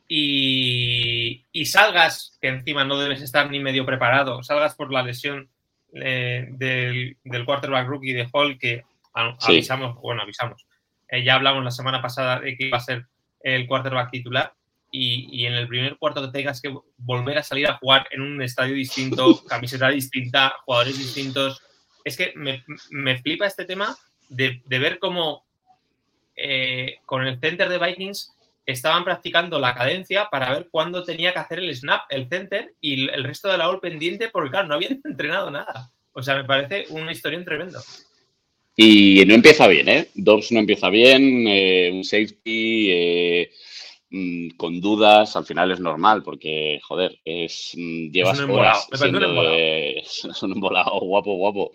[0.08, 5.48] y, y salgas, que encima no debes estar ni medio preparado, salgas por la lesión
[5.94, 8.82] eh, del, del quarterback rookie de Hall, que
[9.14, 9.52] a- Sí.
[9.52, 10.66] avisamos, bueno, avisamos.
[11.08, 13.06] Eh, ya hablamos la semana pasada de que iba a ser
[13.42, 14.52] el quarterback titular
[14.96, 18.20] y, y en el primer cuarto que tengas que volver a salir a jugar en
[18.20, 21.60] un estadio distinto, camiseta distinta, jugadores distintos.
[22.04, 23.96] Es que me, me flipa este tema
[24.28, 25.44] de, de ver cómo
[26.36, 28.36] eh, con el center de Vikings
[28.66, 33.08] estaban practicando la cadencia para ver cuándo tenía que hacer el snap, el center y
[33.08, 35.90] el resto de la all pendiente, porque claro, no habían entrenado nada.
[36.12, 37.80] O sea, me parece una historia tremendo.
[38.76, 40.08] Y no empieza bien, ¿eh?
[40.14, 43.50] Dobbs no empieza bien, eh, un safety eh,
[44.14, 49.18] mm, con dudas, al final es normal porque, joder, es, mm, llevas un horas siendo,
[49.52, 51.72] es un embolado guapo, guapo.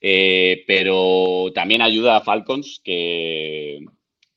[0.00, 3.80] Eh, pero también ayuda a Falcons que,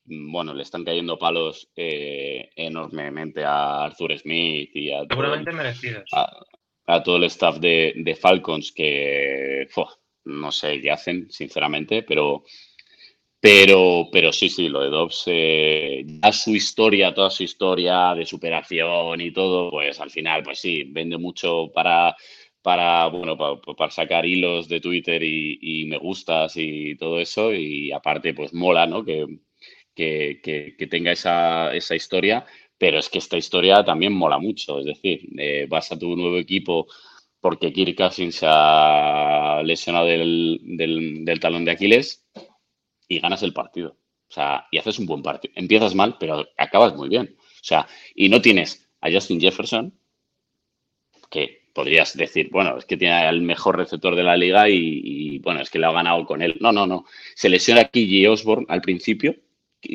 [0.04, 5.52] mm, bueno, le están cayendo palos eh, enormemente a Arthur Smith y a todo, Seguramente
[5.52, 6.10] merecidos.
[6.12, 6.44] a,
[6.86, 9.66] a todo el staff de, de Falcons que
[10.26, 12.44] no sé qué hacen, sinceramente, pero,
[13.46, 18.26] pero, pero sí, sí, lo de Dobbs, eh, ya su historia, toda su historia de
[18.26, 22.16] superación y todo, pues al final, pues sí, vende mucho para,
[22.60, 23.36] para bueno,
[23.76, 28.84] para, sacar hilos de Twitter y, me gustas y todo eso, y aparte, pues mola,
[28.86, 29.04] ¿no?
[29.04, 29.24] Que,
[29.94, 30.40] que,
[30.76, 32.44] que- tenga esa, esa historia,
[32.78, 36.36] pero es que esta historia también mola mucho, es decir, eh, vas a tu nuevo
[36.38, 36.86] equipo
[37.40, 40.58] porque Kirk Cousins se ha lesionado del-
[41.24, 42.24] del talón de Aquiles
[43.08, 43.96] y ganas el partido.
[44.28, 45.52] O sea, y haces un buen partido.
[45.56, 47.36] Empiezas mal, pero acabas muy bien.
[47.38, 49.98] O sea, y no tienes a Justin Jefferson,
[51.30, 55.60] que podrías decir, bueno, es que tiene el mejor receptor de la liga y, bueno,
[55.60, 56.56] es que le ha ganado con él.
[56.60, 57.04] No, no, no.
[57.34, 59.36] Se lesiona a KJ Osborne al principio,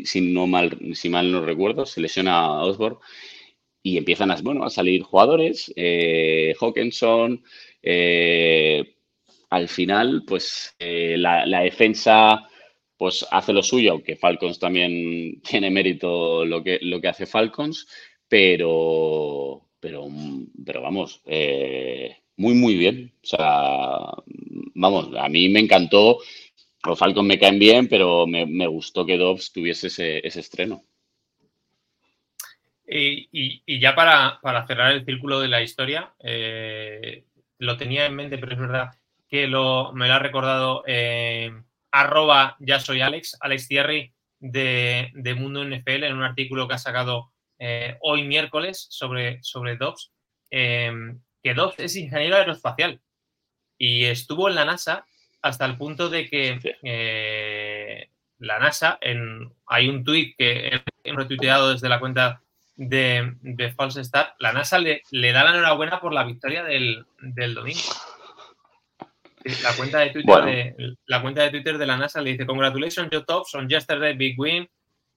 [0.05, 2.99] si, no mal, si mal no recuerdo, se lesiona a Osborne
[3.84, 7.43] y empiezan a, bueno, a salir jugadores, eh, Hawkinson,
[7.82, 8.95] eh,
[9.49, 12.47] al final, pues eh, la defensa
[13.01, 17.87] pues hace lo suyo, aunque Falcons también tiene mérito lo que, lo que hace Falcons,
[18.27, 20.07] pero, pero,
[20.63, 23.11] pero vamos, eh, muy, muy bien.
[23.23, 23.41] O sea,
[24.75, 26.19] vamos, a mí me encantó.
[26.85, 30.83] Los Falcons me caen bien, pero me, gustó que Dobbs tuviese ese, ese estreno.
[32.87, 37.23] Y, y- y ya para, para cerrar el círculo de la historia, eh,
[37.57, 38.89] lo tenía en mente, pero es verdad
[39.27, 41.51] que lo, me lo ha recordado eh,
[41.91, 46.79] arroba ya soy Alex, Alex Thierry, de, de Mundo NFL en un artículo que ha
[46.79, 50.11] sacado eh, hoy miércoles sobre, sobre Dobbs,
[50.49, 50.91] eh,
[51.43, 52.99] que Dobbs es ingeniero aeroespacial
[53.77, 55.05] y estuvo en la NASA
[55.41, 61.71] hasta el punto de que eh, la NASA, en, hay un tuit que he retuiteado
[61.71, 62.41] desde la cuenta
[62.75, 67.05] de, de False Start, la NASA le, le da la enhorabuena por la victoria del,
[67.19, 67.81] del domingo.
[69.63, 70.45] La cuenta, de Twitter Bueno.
[70.45, 74.13] de, la cuenta de Twitter de la NASA le dice Congratulations, your tops on yesterday
[74.13, 74.69] big win.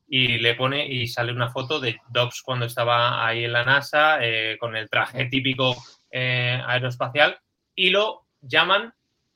[0.06, 4.18] Y le pone y sale una foto de Dobbs cuando estaba ahí en la NASA
[4.20, 5.74] eh, con el traje típico
[6.10, 7.38] eh, aeroespacial
[7.74, 8.92] y lo llaman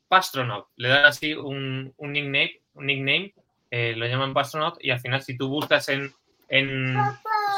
[0.09, 0.66] Pastronaut.
[0.76, 3.34] Le dan así un, un nickname, un nickname
[3.70, 6.12] eh, lo llaman Pastronaut y al final si tú buscas en,
[6.49, 6.95] en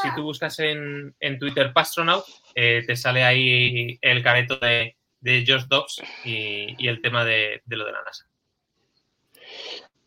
[0.03, 2.24] si tú buscas en, en Twitter Pastronaut
[2.55, 7.85] te sale ahí el careto de, de Josh Dobbs y, el tema de, de lo
[7.85, 8.27] de la NASA.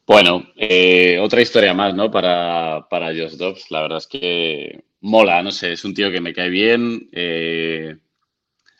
[0.05, 2.11] Bueno, eh, otra historia más, ¿no?
[2.11, 3.72] Para, para Josh Dobbs.
[3.72, 7.09] La verdad es que mola, no sé, es un tío que me cae bien.
[7.11, 7.95] eh,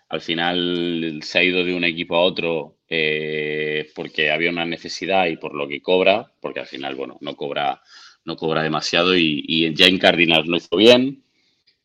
[0.10, 5.26] al final se ha ido de un equipo a otro eh, porque había una necesidad
[5.26, 7.82] y por lo que cobra, porque al final, bueno, no cobra,
[8.24, 11.23] no cobra demasiado y, y ya en Cardinals lo hizo bien.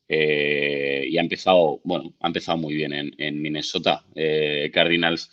[0.09, 4.04] Eh, y ha empezado, bueno, ha empezado muy bien en, en Minnesota.
[4.14, 5.30] Eh, Cardinals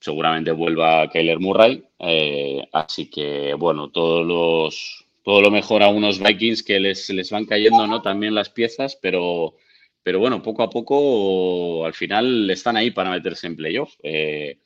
[0.00, 1.82] seguramente vuelva Kyler Murray.
[2.00, 7.30] eh, así que, bueno, todos los, todo lo mejor a unos Vikings que les, les
[7.30, 8.02] van cayendo, ¿no?
[8.02, 9.56] También las piezas, pero,
[10.02, 13.94] pero bueno, poco a poco al final están ahí para meterse en playoff.
[14.02, 14.58] Eh,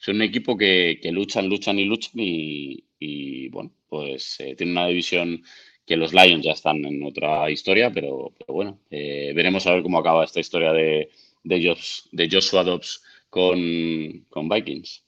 [0.00, 4.72] son un equipo que, que luchan, luchan y luchan y, y, bueno, pues eh, tiene
[4.72, 5.42] una división
[5.86, 9.82] que los Lions ya están en otra historia, pero, pero bueno, eh, veremos a ver
[9.82, 11.10] cómo acaba esta historia de,
[11.42, 15.02] de, Jos- de Joshua Dobbs con, con Vikings.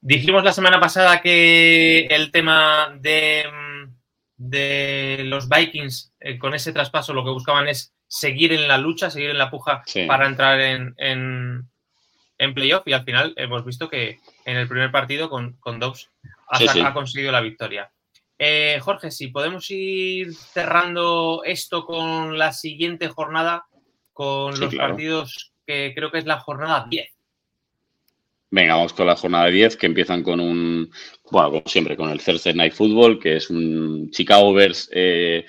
[0.00, 3.44] Dijimos la semana pasada que el tema de,
[4.36, 9.10] de los Vikings eh, con ese traspaso lo que buscaban es seguir en la lucha,
[9.10, 10.04] seguir en la puja Sí.
[10.06, 11.68] para entrar en, en,
[12.38, 16.10] en playoff y al final hemos visto que en el primer partido con, con Dobbs
[16.48, 16.80] ha, Sí, sí.
[16.80, 17.90] ha conseguido la victoria.
[18.44, 23.66] Eh, Jorge, si podemos ir cerrando esto con la siguiente jornada,
[24.12, 24.88] con Sí, los claro.
[24.94, 27.08] partidos que creo que es la jornada 10.
[28.50, 30.90] Venga, vamos con la jornada 10 que empiezan con un,
[31.30, 35.46] bueno, como siempre, con el Thursday Night Football, que es un Chicago Bears eh,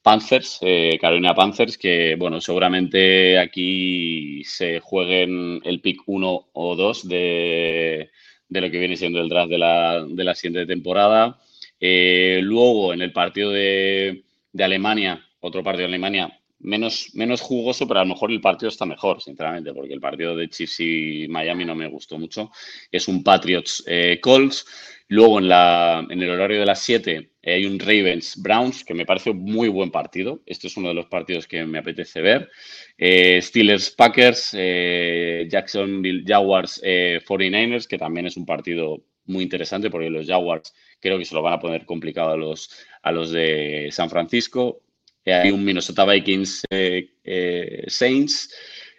[0.00, 7.08] Panthers, eh, Carolina Panthers, que, bueno, seguramente aquí se jueguen el pick 1 o 2
[7.08, 8.10] de,
[8.48, 11.40] de lo que viene siendo el draft de la, de la siguiente temporada.
[11.84, 14.22] Eh, luego, en el partido de,
[14.56, 18.86] Alemania, otro partido de Alemania, menos, menos jugoso, pero a lo mejor el partido está
[18.86, 22.52] mejor, sinceramente, porque el partido de Chiefs y Miami no me gustó mucho.
[22.92, 24.64] Es un Patriots eh, Colts.
[25.08, 28.94] Luego en, la, en el horario de las 7 eh, hay un Ravens Browns, que
[28.94, 30.40] me parece un muy buen partido.
[30.46, 32.48] Este es uno de los partidos que me apetece ver.
[32.96, 40.26] Steelers Packers, Jacksonville Jaguars eh, 49ers, que también es un partido muy interesante porque los
[40.26, 42.70] Jaguars creo que se lo van a poner complicado a los,
[43.02, 44.80] a los de San Francisco.
[45.24, 48.52] Eh, hay un Minnesota Vikings eh, eh, Saints.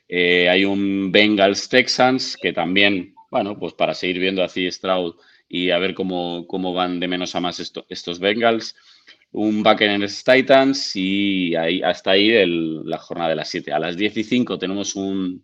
[0.10, 5.16] Hay un Bengals Texans que también, bueno, pues para seguir viendo así Stroud
[5.50, 8.76] y a ver cómo, cómo van de menos a más esto- estos Bengals.
[9.32, 13.72] Un Buccaneers Titans y ahí, hasta ahí la jornada de las 7.
[13.74, 15.44] A las 10 y 5 tenemos un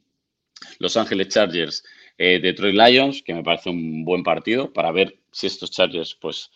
[0.77, 1.83] Los Ángeles Chargers
[2.19, 6.51] eh, Detroit Lions, que me parece un buen partido para ver si estos Chargers, pues,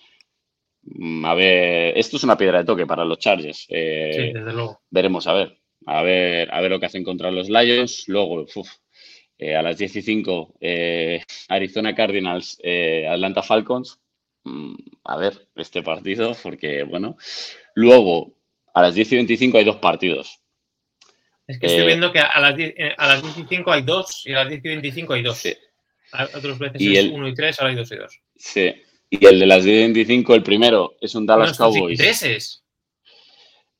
[0.83, 3.65] mm, a ver, esto es una piedra de toque para los Chargers.
[3.69, 4.81] Eh, Sí, desde luego.
[4.91, 5.57] veremos a ver.
[5.85, 8.05] A ver, a ver lo que hacen contra los Lions.
[8.07, 8.69] Luego, uf,
[9.37, 12.59] eh, a las 10 y 5, eh, Arizona Cardinals,
[13.09, 13.99] Atlanta Falcons.
[14.45, 17.17] Mm, a ver este partido, porque bueno.
[17.75, 18.33] Luego,
[18.73, 20.42] a las 10 y 25 hay dos partidos.
[21.47, 23.71] Es que estoy Eh, viendo que a las, 10, eh, a las 10 y 5
[23.71, 25.37] hay dos y a las 10 y 25 hay dos.
[25.37, 25.53] Sí.
[26.13, 28.19] A- Otras veces Y es el- 1 y 3, ahora hay 2 y 2.
[28.35, 28.73] Sí.
[29.09, 31.99] Y el de las 10 y 25, el primero, es un Dallas Cowboys.
[31.99, 32.63] Intereses.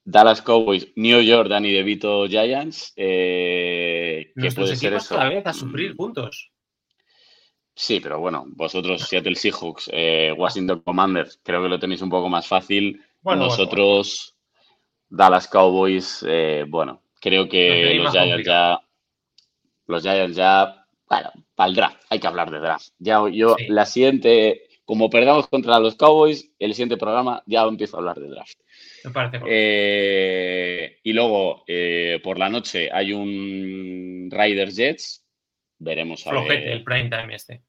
[0.05, 2.91] Dallas Cowboys, New York, Danny DeVito Giants.
[2.97, 5.15] Eh, que Nuestros puede ser equipos eso.
[5.15, 6.51] cada vez a sufrir puntos.
[7.75, 12.29] Sí, pero bueno, vosotros, Seattle Seahawks, eh, Washington Commanders, creo que lo tenéis un poco
[12.29, 13.01] más fácil.
[13.21, 14.35] Bueno, Nosotros,
[15.09, 18.79] Dallas Cowboys, eh, bueno, creo que los Giants ya.
[19.87, 20.85] Los Giants ya.
[21.09, 22.87] Bueno, para el draft, hay que hablar de draft.
[22.99, 23.67] Ya yo, Sí.
[23.69, 28.27] la siguiente, como perdamos contra los Cowboys, el siguiente programa ya empiezo a hablar de
[28.29, 28.57] draft.
[29.05, 29.39] Me parece.
[29.45, 35.25] Eh, y luego, eh, por la noche, hay un Riders Jets.
[35.79, 36.67] Veremos a Flojete ver.
[36.69, 37.63] el prime time este.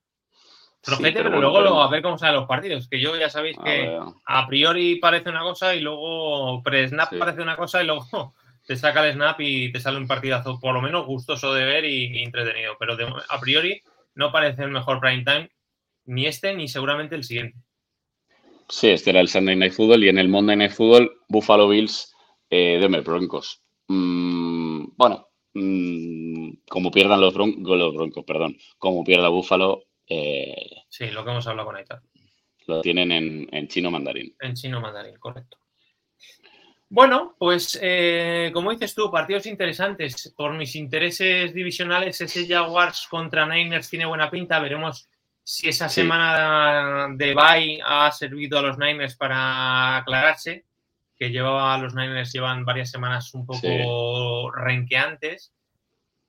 [0.83, 2.89] Flojete, pero luego pero- a ver cómo salen los partidos.
[2.89, 7.17] Que yo ya sabéis que a priori parece una cosa y luego pre-snap Sí.
[7.19, 8.35] parece una cosa y luego
[8.67, 11.85] te saca el snap y te sale un partidazo por lo menos gustoso de ver
[11.85, 12.77] y, y entretenido.
[12.79, 13.81] Pero de- a priori
[14.15, 15.51] no parece el mejor prime time
[16.07, 17.59] ni este ni seguramente el siguiente.
[18.69, 22.15] Sí, este era el Sunday Night Football y en el Monday Night Football, Buffalo Bills,
[22.51, 23.63] eh, Denver Broncos.
[23.89, 30.55] Mm, bueno, mm, como pierdan los, bron- los Broncos, perdón, como pierda Buffalo, eh,
[30.89, 32.03] Sí, lo que hemos hablado con Aitor.
[32.67, 34.35] lo tienen en, en chino mandarín.
[34.41, 35.59] En chino mandarín, correcto.
[36.89, 40.33] Bueno, pues eh, como dices tú, partidos interesantes.
[40.37, 44.61] Por mis intereses divisionales, ese Jaguars contra Niners tiene buena pinta.
[44.61, 45.09] Veremos
[45.43, 46.03] si esa Sí.
[46.03, 50.65] semana de bye ha servido a los Niners para aclararse,
[51.19, 55.53] que llevaba los Niners llevan varias semanas un poco renqueantes.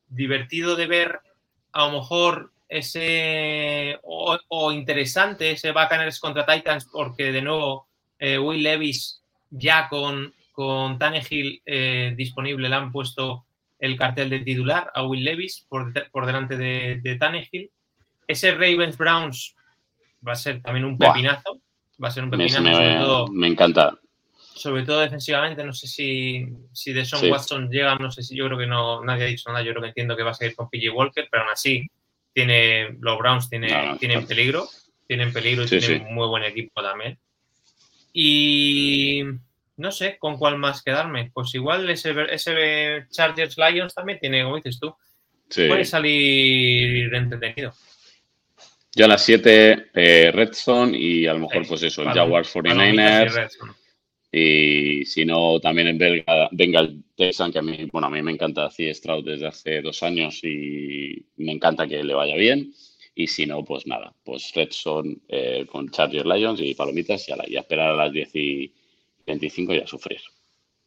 [0.07, 1.19] Divertido de ver,
[1.73, 7.87] a lo mejor ese o, o interesante ese Buccaneers contra Titans, porque de nuevo
[8.17, 13.45] eh, Will Levis ya con, con Tannehill eh, disponible le han puesto
[13.77, 17.69] el cartel de titular a Will Levis por, por delante de, de Tannehill.
[18.27, 19.53] Ese Ravens Browns
[20.27, 21.13] va a ser también un Buah.
[21.13, 21.61] pepinazo.
[22.03, 23.97] Va a ser un Me, pepinazo, sobre me- todo, me encanta.
[24.37, 25.63] sobre todo defensivamente.
[25.63, 27.29] No sé si, si de Sí.
[27.29, 29.61] Watson llega, no sé si yo creo que no, nadie ha dicho nada.
[29.63, 31.85] Yo creo que entiendo que va a seguir con PJ Walker, pero aún así
[32.33, 34.67] tiene, los Browns tiene, No, tienen peligro.
[35.07, 36.05] Tienen peligro y Sí, tienen sí.
[36.07, 37.19] un muy buen equipo también.
[38.13, 39.23] Y
[39.77, 41.31] no sé con cuál más quedarme.
[41.33, 44.93] Pues igual ese, ese Chargers Lions también tiene, como dices tú,
[45.49, 45.67] Sí.
[45.67, 47.73] puede salir entretenido.
[48.95, 52.51] Yo a las 7, eh, Redstone y a lo mejor, Sí, pues eso, palom- Jaguars
[52.51, 53.33] palomitas y 49ers.
[53.33, 53.71] Redstone.
[54.31, 58.31] Y si no, también en Belga, Bengal Texan, que a mí, bueno, a mí me
[58.31, 58.93] encanta C.
[58.93, 62.73] Stroud desde hace dos años y me encanta que le vaya bien.
[63.13, 67.37] Y si no, pues nada, pues Redson eh, con Chargers Lions y Palomitas y a,
[67.37, 68.73] la- y a esperar a las 10 y
[69.25, 70.19] 25 y a sufrir.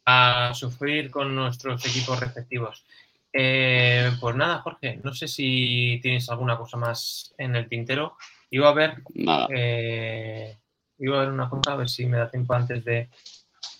[0.05, 2.83] a sufrir con nuestros equipos respectivos.
[3.31, 8.17] Eh, pues nada, Jorge, no sé si tienes alguna cosa más en el tintero.
[8.49, 10.57] Iba a ver, Nada, eh,
[10.97, 13.09] iba a ver una cosa, a ver si me da tiempo antes de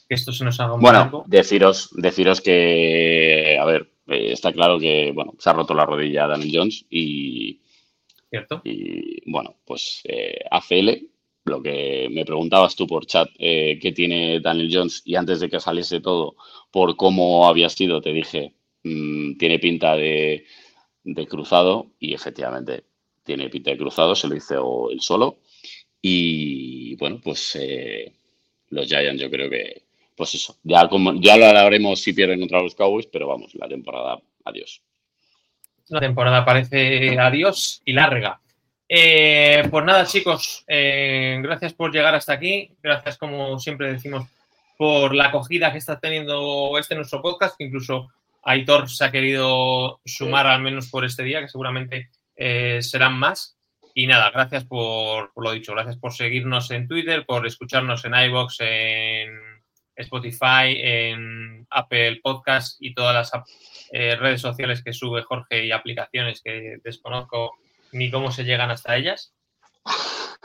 [0.08, 1.24] que esto se nos haga muy Bueno, largo.
[1.28, 6.28] deciros, deciros que, a ver, eh, está claro que, bueno, se ha roto la rodilla
[6.28, 7.60] Daniel Jones y,
[8.30, 8.62] ¿Cierto?
[8.64, 10.04] y, bueno, pues
[10.52, 11.08] ACL,
[11.50, 15.50] lo que me preguntabas tú por chat, eh, qué tiene Daniel Jones y antes de
[15.50, 16.36] que saliese todo,
[16.72, 20.46] por cómo había sido, te dije, mm, tiene pinta de,
[21.04, 22.86] de cruzado y efectivamente
[23.24, 25.40] tiene pinta de cruzado, se lo hizo él solo
[26.02, 28.14] y bueno, pues eh,
[28.70, 29.84] los Giants yo creo que,
[30.16, 33.68] pues eso, ya, como, ya lo hablaremos si pierden contra los Cowboys, pero vamos, la
[33.68, 34.82] temporada, adiós.
[35.88, 38.40] La temporada parece adiós y larga.
[38.92, 42.72] Eh, pues nada, chicos, eh, gracias por llegar hasta aquí.
[42.82, 44.28] Gracias, como siempre decimos,
[44.80, 48.10] por la acogida que está teniendo este nuestro podcast, que incluso
[48.42, 53.56] Aitor se ha querido sumar al menos por este día, que seguramente eh, serán más.
[53.94, 58.16] Y nada, gracias por, por lo dicho, gracias por seguirnos en Twitter, por escucharnos en
[58.16, 59.30] iBox, en
[59.96, 63.44] Spotify, en Apple Podcast y todas las
[63.92, 67.56] redes sociales que sube Jorge y aplicaciones que desconozco
[67.92, 69.34] ni cómo se llegan hasta ellas.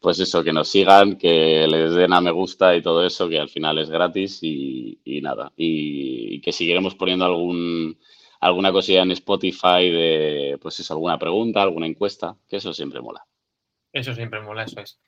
[0.00, 3.38] Pues eso, que nos sigan, que les den a me gusta y todo eso, que
[3.38, 5.52] al final es gratis y, y nada.
[5.56, 7.98] Y, y que seguiremos poniendo algún,
[8.40, 13.26] alguna cosilla en Spotify de, pues eso, alguna pregunta, alguna encuesta, que eso siempre mola.
[13.92, 15.00] Eso siempre mola, eso es.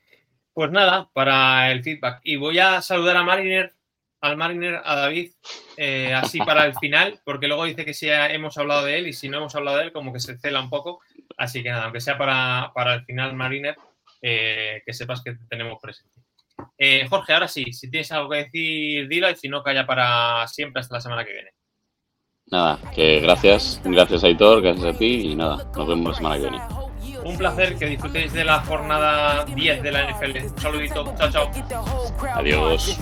[0.52, 2.20] Pues nada, para el feedback.
[2.24, 3.74] Y voy a saludar a Mariner,
[4.20, 5.32] al Mariner, a David,
[5.76, 9.12] eh, así para el final, porque luego dice que si hemos hablado de él y
[9.12, 11.00] si no hemos hablado de él, como que se cela un poco.
[11.36, 13.76] Así que nada, aunque sea para, para el final, Mariner,
[14.22, 16.20] eh, que sepas que te tenemos presente.
[16.76, 20.46] Eh, Jorge, ahora sí, si tienes algo que decir, dilo y si no, calla para
[20.48, 21.50] siempre hasta la semana que viene.
[22.50, 26.50] Nada, que gracias, gracias Aitor, gracias a ti y nada, nos vemos la semana que
[26.50, 26.87] viene.
[27.28, 30.38] Un placer que disfrutéis de la jornada 10 de la NFL.
[30.38, 31.50] Un saludito, chao, chao.
[32.34, 32.98] Adiós.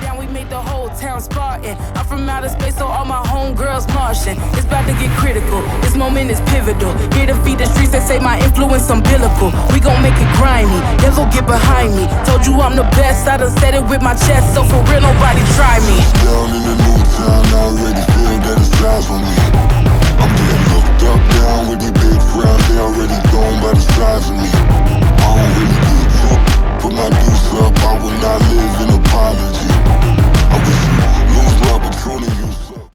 [0.00, 1.76] Down, we made the whole town Spartan.
[1.96, 4.38] I'm from outer space, so all my homegirls Martian.
[4.54, 5.62] It's about to get critical.
[5.82, 6.94] This moment is pivotal.
[7.12, 9.50] Here to feed the streets, they say my influence umbilical.
[9.74, 10.78] We gon' make it grimy.
[11.02, 12.06] They'll go get behind me.
[12.24, 13.26] Told you I'm the best.
[13.26, 15.98] I done said it with my chest, so for real, nobody try me.
[16.22, 19.79] Down in the new town, already feel that it's time for me.
[21.02, 24.50] Up down with these big crowds, they already gone by the size of me.
[24.52, 26.42] I don't really give a fuck,
[26.82, 29.68] put my deuce up, I will not live in apology.
[30.52, 30.92] I wish you
[31.34, 32.39] lose the opportunity.